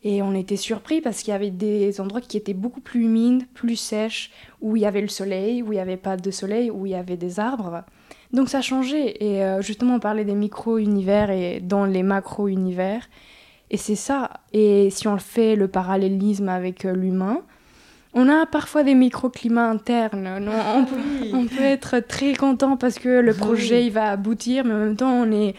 et 0.03 0.21
on 0.21 0.33
était 0.33 0.57
surpris 0.57 1.01
parce 1.01 1.21
qu'il 1.21 1.31
y 1.31 1.35
avait 1.35 1.49
des 1.49 1.99
endroits 1.99 2.21
qui 2.21 2.37
étaient 2.37 2.53
beaucoup 2.53 2.81
plus 2.81 3.03
humides, 3.05 3.47
plus 3.53 3.75
sèches, 3.75 4.31
où 4.61 4.75
il 4.75 4.83
y 4.83 4.85
avait 4.85 5.01
le 5.01 5.07
soleil, 5.07 5.63
où 5.63 5.73
il 5.73 5.75
n'y 5.75 5.81
avait 5.81 5.97
pas 5.97 6.17
de 6.17 6.31
soleil, 6.31 6.69
où 6.69 6.85
il 6.85 6.91
y 6.91 6.95
avait 6.95 7.17
des 7.17 7.39
arbres. 7.39 7.83
Donc 8.31 8.49
ça 8.49 8.61
changeait. 8.61 9.17
Et 9.23 9.43
euh, 9.43 9.61
justement, 9.61 9.95
on 9.95 9.99
parlait 9.99 10.25
des 10.25 10.35
micro-univers 10.35 11.31
et 11.31 11.59
dans 11.59 11.85
les 11.85 12.03
macro-univers. 12.03 13.09
Et 13.69 13.77
c'est 13.77 13.95
ça. 13.95 14.29
Et 14.53 14.89
si 14.91 15.07
on 15.07 15.17
fait 15.17 15.55
le 15.55 15.67
parallélisme 15.67 16.49
avec 16.49 16.85
euh, 16.85 16.93
l'humain, 16.93 17.41
on 18.13 18.29
a 18.29 18.45
parfois 18.45 18.83
des 18.83 18.95
microclimats 18.95 19.69
internes. 19.69 20.27
On, 20.27 20.79
on, 20.79 20.85
peut, 20.85 20.95
on, 21.33 21.45
peut, 21.45 21.63
être 21.63 21.99
très 21.99 22.33
content 22.33 22.77
parce 22.77 22.97
que 22.97 23.19
le 23.19 23.33
projet 23.33 23.85
il 23.85 23.91
va 23.91 24.09
aboutir, 24.09 24.63
mais 24.63 24.73
en 24.73 24.79
même 24.79 24.95
temps, 24.95 25.11
on 25.11 25.31
est, 25.31 25.55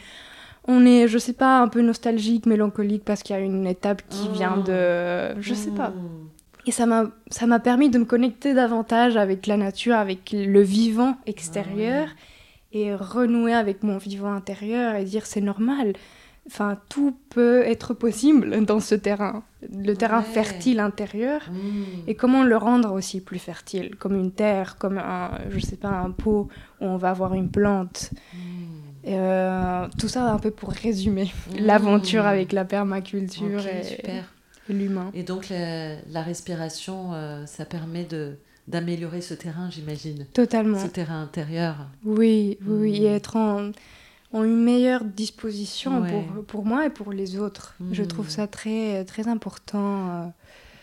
on 0.68 0.84
est, 0.84 1.08
je 1.08 1.18
sais 1.18 1.32
pas, 1.32 1.60
un 1.60 1.68
peu 1.68 1.80
nostalgique, 1.80 2.44
mélancolique 2.44 3.02
parce 3.04 3.22
qu'il 3.22 3.34
y 3.34 3.38
a 3.38 3.42
une 3.42 3.66
étape 3.66 4.02
qui 4.10 4.28
vient 4.28 4.58
de, 4.58 5.40
je 5.40 5.54
sais 5.54 5.70
pas. 5.70 5.92
Et 6.66 6.70
ça 6.70 6.84
m'a, 6.84 7.58
permis 7.58 7.88
de 7.88 7.98
me 7.98 8.04
connecter 8.04 8.52
davantage 8.52 9.16
avec 9.16 9.46
la 9.46 9.56
nature, 9.56 9.94
avec 9.94 10.32
le 10.32 10.60
vivant 10.60 11.16
extérieur, 11.24 12.08
et 12.72 12.94
renouer 12.94 13.54
avec 13.54 13.82
mon 13.82 13.96
vivant 13.96 14.34
intérieur 14.34 14.94
et 14.94 15.04
dire 15.04 15.24
c'est 15.24 15.40
normal. 15.40 15.94
Enfin, 16.46 16.78
tout 16.90 17.16
peut 17.30 17.62
être 17.62 17.94
possible 17.94 18.64
dans 18.66 18.80
ce 18.80 18.94
terrain, 18.94 19.42
le 19.74 19.94
terrain 19.94 20.20
fertile 20.20 20.80
intérieur, 20.80 21.48
et 22.06 22.14
comment 22.14 22.42
le 22.42 22.58
rendre 22.58 22.92
aussi 22.92 23.22
plus 23.22 23.38
fertile, 23.38 23.96
comme 23.96 24.16
une 24.16 24.32
terre, 24.32 24.76
comme 24.76 24.98
un, 24.98 25.30
je 25.48 25.60
sais 25.60 25.76
pas, 25.76 25.88
un 25.88 26.10
pot 26.10 26.48
où 26.82 26.84
on 26.84 26.98
va 26.98 27.10
avoir 27.10 27.32
une 27.32 27.50
plante. 27.50 28.10
Euh, 29.14 29.86
tout 29.98 30.08
ça 30.08 30.30
un 30.30 30.38
peu 30.38 30.50
pour 30.50 30.70
résumer 30.70 31.32
l'aventure 31.58 32.26
avec 32.26 32.52
la 32.52 32.64
permaculture 32.64 33.60
et, 33.66 34.72
l'humain. 34.72 35.10
Et 35.14 35.22
donc 35.22 35.48
la, 35.48 35.96
la 36.10 36.22
respiration, 36.22 37.14
euh, 37.14 37.46
ça 37.46 37.64
permet 37.64 38.04
de 38.04 38.36
d'améliorer 38.66 39.22
ce 39.22 39.32
terrain, 39.32 39.70
j'imagine. 39.70 40.26
Totalement. 40.34 40.78
Ce 40.78 40.88
terrain 40.88 41.22
intérieur. 41.22 41.86
Oui, 42.04 42.58
oui, 42.66 43.02
et 43.02 43.06
être 43.06 43.36
en 43.36 43.72
ont 44.32 44.44
une 44.44 44.62
meilleure 44.62 45.04
disposition 45.04 46.02
pour, 46.02 46.44
pour 46.44 46.64
moi 46.66 46.86
et 46.86 46.90
pour 46.90 47.12
les 47.12 47.38
autres. 47.38 47.74
Je 47.92 48.02
trouve 48.02 48.26
hmm. 48.26 48.30
ça 48.30 48.46
très, 48.46 49.04
très 49.04 49.26
important. 49.26 50.10
Euh, 50.10 50.26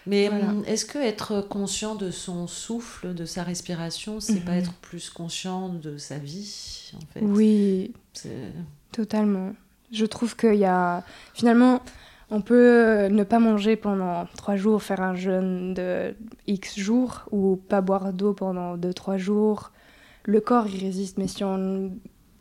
Mais 0.07 0.29
hum, 0.29 0.63
est-ce 0.67 0.85
que 0.85 0.99
être 0.99 1.41
conscient 1.41 1.95
de 1.95 2.11
son 2.11 2.47
souffle, 2.47 3.13
de 3.13 3.25
sa 3.25 3.43
respiration, 3.43 4.19
c'est 4.19 4.41
pas 4.41 4.51
mhm. 4.51 4.59
être 4.59 4.73
plus 4.73 5.09
conscient 5.09 5.69
de 5.69 5.97
sa 5.97 6.17
vie 6.17 6.91
en 6.95 7.05
fait? 7.13 7.21
Oui, 7.21 7.93
totalement. 8.91 9.53
Je 9.91 10.05
trouve 10.05 10.35
qu'il 10.35 10.55
y 10.55 10.65
a 10.65 11.03
finalement 11.33 11.81
on 12.31 12.41
peut 12.41 13.07
ne 13.07 13.23
pas 13.23 13.39
manger 13.39 13.75
pendant 13.75 14.25
trois 14.35 14.55
jours, 14.55 14.81
faire 14.81 15.01
un 15.01 15.15
jeûne 15.15 15.73
de 15.73 16.15
X 16.47 16.77
jours 16.79 17.25
ou 17.31 17.55
pas 17.55 17.81
boire 17.81 18.13
d'eau 18.13 18.33
pendant 18.33 18.77
deux, 18.77 18.93
trois 18.93 19.17
jours. 19.17 19.71
Le 20.23 20.41
corps, 20.41 20.67
il 20.67 20.83
résiste, 20.83 21.17
mais 21.17 21.27
si 21.27 21.43
on 21.43 21.91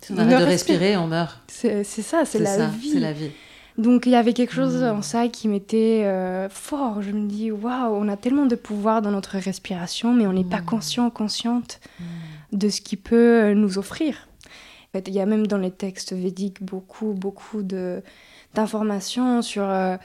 si 0.01 0.13
on 0.13 0.19
arrête 0.19 0.41
de 0.41 0.45
respirer, 0.45 0.97
on 0.97 1.07
meurt. 1.07 1.41
C'est 1.49 1.85
ça, 1.85 2.25
c'est 2.25 2.39
la 2.39 2.67
vie. 2.69 2.91
C'est 2.91 3.01
la 3.01 3.13
vie. 3.13 3.31
Donc 3.77 4.07
il 4.07 4.13
y 4.13 4.17
avait 4.17 4.33
quelque 4.33 4.55
chose 4.55 4.83
hmm. 4.83 4.99
en 4.99 5.03
ça 5.03 5.29
qui 5.29 5.49
m'était 5.49 6.03
euh, 6.05 6.49
fort. 6.49 7.03
Je 7.03 7.11
me 7.11 7.27
dis, 7.27 7.51
waouh, 7.51 7.95
on 7.95 8.09
a 8.09 8.17
tellement 8.17 8.47
de 8.47 8.55
pouvoir 8.55 9.03
dans 9.03 9.11
notre 9.11 9.39
respiration, 9.39 10.15
mais 10.15 10.27
on 10.27 10.33
n'est 10.33 10.45
pas 10.45 10.61
hmm. 10.61 10.67
conscient, 10.67 11.11
consciente 11.11 11.81
hmm. 11.99 12.57
de 12.57 12.69
ce 12.69 12.81
qui 12.81 12.97
peut 12.97 13.53
nous 13.55 13.79
offrir. 13.79 14.29
En 14.89 14.99
fait, 14.99 15.09
il 15.09 15.15
y 15.15 15.21
a 15.21 15.27
même 15.27 15.47
dans 15.47 15.59
les 15.59 15.73
textes 15.73 16.13
védiques 16.13 16.63
beaucoup, 16.63 17.15
beaucoup 17.15 17.63
d'informations 18.55 19.43
sur 19.43 19.65
euh, 19.65 19.97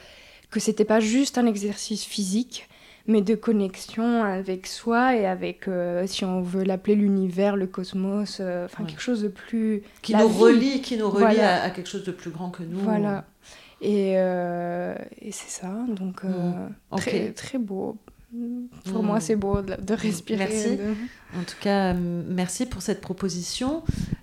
que 0.50 0.60
c'était 0.60 0.86
pas 0.86 1.00
juste 1.00 1.38
un 1.38 1.46
exercice 1.46 2.04
physique, 2.04 2.69
mais 3.10 3.22
de 3.24 3.34
connexion 3.34 4.24
avec 4.24 4.67
soi 4.67 5.15
et 5.15 5.26
avec, 5.26 5.67
euh, 5.67 6.06
si 6.06 6.24
on 6.26 6.41
veut 6.41 6.63
l'appeler 6.63 6.95
l'univers, 6.95 7.56
le 7.56 7.65
cosmos, 7.65 8.38
euh, 8.39 8.65
enfin 8.65 8.86
quelque 8.86 9.02
chose 9.02 9.24
de 9.24 9.28
plus... 9.28 9.82
Qui 10.04 10.15
nous 10.15 10.28
relie, 10.28 10.82
qui 10.82 10.95
nous 10.95 11.10
relie 11.10 11.39
à, 11.39 11.69
quelque 11.72 11.89
chose 11.89 12.04
de 12.04 12.12
plus 12.12 12.30
grand 12.30 12.52
que 12.52 12.62
nous. 12.62 12.80
Voilà. 12.80 13.26
Et, 13.82 14.13
euh, 14.17 14.93
et 15.22 15.32
c'est 15.32 15.50
ça, 15.50 15.74
donc 15.88 16.24
mm. 16.24 16.98
très, 16.98 17.32
très 17.32 17.58
beau. 17.58 17.98
Pour 18.91 19.02
moi, 19.02 19.17
mm. 19.17 19.22
c'est 19.22 19.36
beau 19.36 19.62
de, 19.62 19.93
respirer. 19.93 20.48
Merci. 20.48 20.80
En 21.36 21.43
tout 21.43 21.58
cas, 21.60 21.93
merci 21.93 22.67
pour 22.67 22.84
cette 22.84 23.02
proposition. 23.02 23.82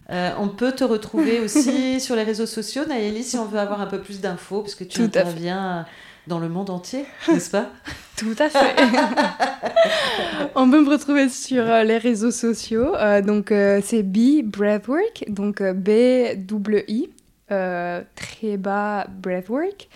on 0.09 0.49
peut 0.49 0.71
te 0.71 0.85
retrouver 0.85 1.41
aussi 1.41 1.99
sur 2.01 2.15
les 2.15 2.23
réseaux 2.23 2.47
sociaux, 2.47 2.85
Nayeli, 2.89 3.25
si 3.25 3.37
on 3.37 3.47
veut 3.47 3.59
avoir 3.59 3.81
un 3.81 3.87
peu 3.87 4.01
plus 4.01 4.21
d'infos, 4.21 4.61
parce 4.61 4.77
que 4.77 4.85
tu 4.85 5.03
interviens 5.03 5.87
dans 6.27 6.39
le 6.39 6.49
monde 6.49 6.71
entier, 6.71 7.05
n'est-ce 7.29 7.51
pas? 7.51 7.71
Tout 8.17 8.35
à 8.39 8.49
fait. 8.49 8.77
On 10.55 10.71
peut 10.71 10.83
me 10.83 10.91
retrouver 10.91 11.29
sur 11.29 11.63
euh, 11.63 11.83
les 11.83 11.99
réseaux 11.99 12.31
sociaux. 12.31 12.95
Euh, 12.97 13.21
donc, 13.21 13.53
euh, 13.53 13.81
c'est 13.85 14.03
B 14.03 14.43
Breathwork, 14.43 15.25
donc 15.29 15.63
B-W-I, 15.63 17.11
très 17.49 18.57
bas 18.57 19.07
Breathwork. 19.09 19.89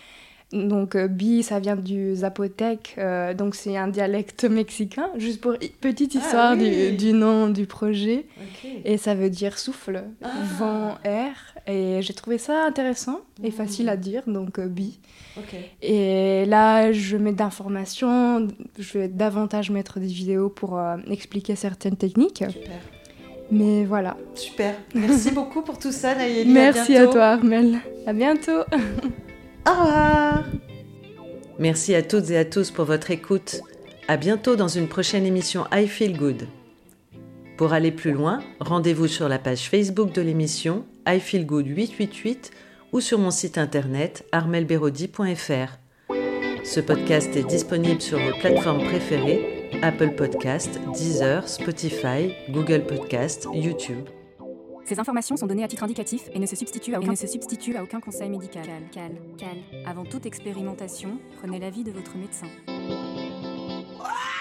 Donc, 0.52 0.96
B, 0.96 1.42
ça 1.42 1.60
vient 1.60 1.76
du 1.76 2.16
zapotèque, 2.16 2.98
donc 3.36 3.54
c'est 3.54 3.76
un 3.76 3.88
dialecte 3.88 4.44
mexicain, 4.50 5.10
juste 5.16 5.40
pour 5.40 5.54
petite 5.80 6.16
ah 6.16 6.18
histoire 6.18 6.56
du, 6.56 7.12
nom 7.12 7.48
du 7.48 7.66
projet. 7.66 8.26
Et 8.84 8.96
ça 8.96 9.14
veut 9.14 9.30
dire 9.30 9.58
souffle, 9.58 10.02
ah. 10.22 10.28
vent, 10.58 10.98
air. 11.04 11.34
Et 11.66 12.02
j'ai 12.02 12.14
trouvé 12.14 12.38
ça 12.38 12.64
intéressant 12.64 13.20
et 13.44 13.50
facile 13.50 13.88
à 13.88 13.96
dire, 13.96 14.22
donc 14.26 14.60
B. 14.60 14.80
Et 15.82 16.44
là, 16.46 16.92
je 16.92 17.16
mets 17.16 17.32
d'informations, 17.32 18.48
je 18.78 18.98
vais 18.98 19.08
davantage 19.08 19.70
mettre 19.70 19.98
des 19.98 20.06
vidéos 20.06 20.48
pour 20.48 20.78
euh, 20.78 20.96
expliquer 21.10 21.56
certaines 21.56 21.96
techniques. 21.96 22.44
Super. 22.48 22.78
Mais 23.50 23.84
voilà. 23.84 24.16
Super. 24.34 24.74
Merci 24.94 25.32
beaucoup 25.32 25.62
pour 25.62 25.78
tout 25.78 25.92
ça, 25.92 26.14
Nayeli. 26.14 26.52
Merci 26.52 26.96
à, 26.96 27.06
toi, 27.06 27.26
Armel. 27.26 27.78
À 28.06 28.12
bientôt. 28.12 28.62
Au 29.66 29.70
revoir. 29.70 30.44
Merci 31.58 31.94
à 31.94 32.02
toutes 32.02 32.30
et 32.30 32.38
à 32.38 32.44
tous 32.44 32.70
pour 32.70 32.84
votre 32.84 33.10
écoute. 33.10 33.60
À 34.08 34.16
bientôt 34.16 34.56
dans 34.56 34.68
une 34.68 34.88
prochaine 34.88 35.26
émission 35.26 35.66
I 35.72 35.86
Feel 35.86 36.16
Good. 36.16 36.48
Pour 37.56 37.74
aller 37.74 37.92
plus 37.92 38.12
loin, 38.12 38.40
rendez-vous 38.58 39.06
sur 39.06 39.28
la 39.28 39.38
page 39.38 39.68
Facebook 39.68 40.12
de 40.12 40.22
l'émission 40.22 40.86
I 41.06 41.20
Feel 41.20 41.44
Good 41.44 41.66
888 41.66 42.50
ou 42.92 43.00
sur 43.00 43.18
mon 43.18 43.30
site 43.30 43.58
internet 43.58 44.24
armelberodi.fr. 44.32 45.78
Ce 46.64 46.80
podcast 46.80 47.36
est 47.36 47.46
disponible 47.46 48.00
sur 48.00 48.18
vos 48.18 48.38
plateformes 48.40 48.84
préférées 48.84 49.68
Apple 49.82 50.14
Podcast, 50.14 50.80
Deezer, 50.94 51.48
Spotify, 51.48 52.32
Google 52.50 52.84
Podcast, 52.86 53.46
YouTube. 53.52 54.08
Ces 54.90 54.98
informations 54.98 55.36
sont 55.36 55.46
données 55.46 55.62
à 55.62 55.68
titre 55.68 55.84
indicatif 55.84 56.28
et 56.34 56.40
ne 56.40 56.46
se 56.46 56.56
substituent 56.56 56.96
à 56.96 57.84
aucun, 57.84 58.00
conseil 58.00 58.28
médical. 58.28 58.64
Cal, 58.64 58.82
cal, 58.90 59.12
cal. 59.38 59.86
Avant 59.86 60.04
toute 60.04 60.26
expérimentation, 60.26 61.20
prenez 61.38 61.60
l'avis 61.60 61.84
de 61.84 61.92
votre 61.92 62.16
médecin. 62.16 62.48
Ah 64.00 64.39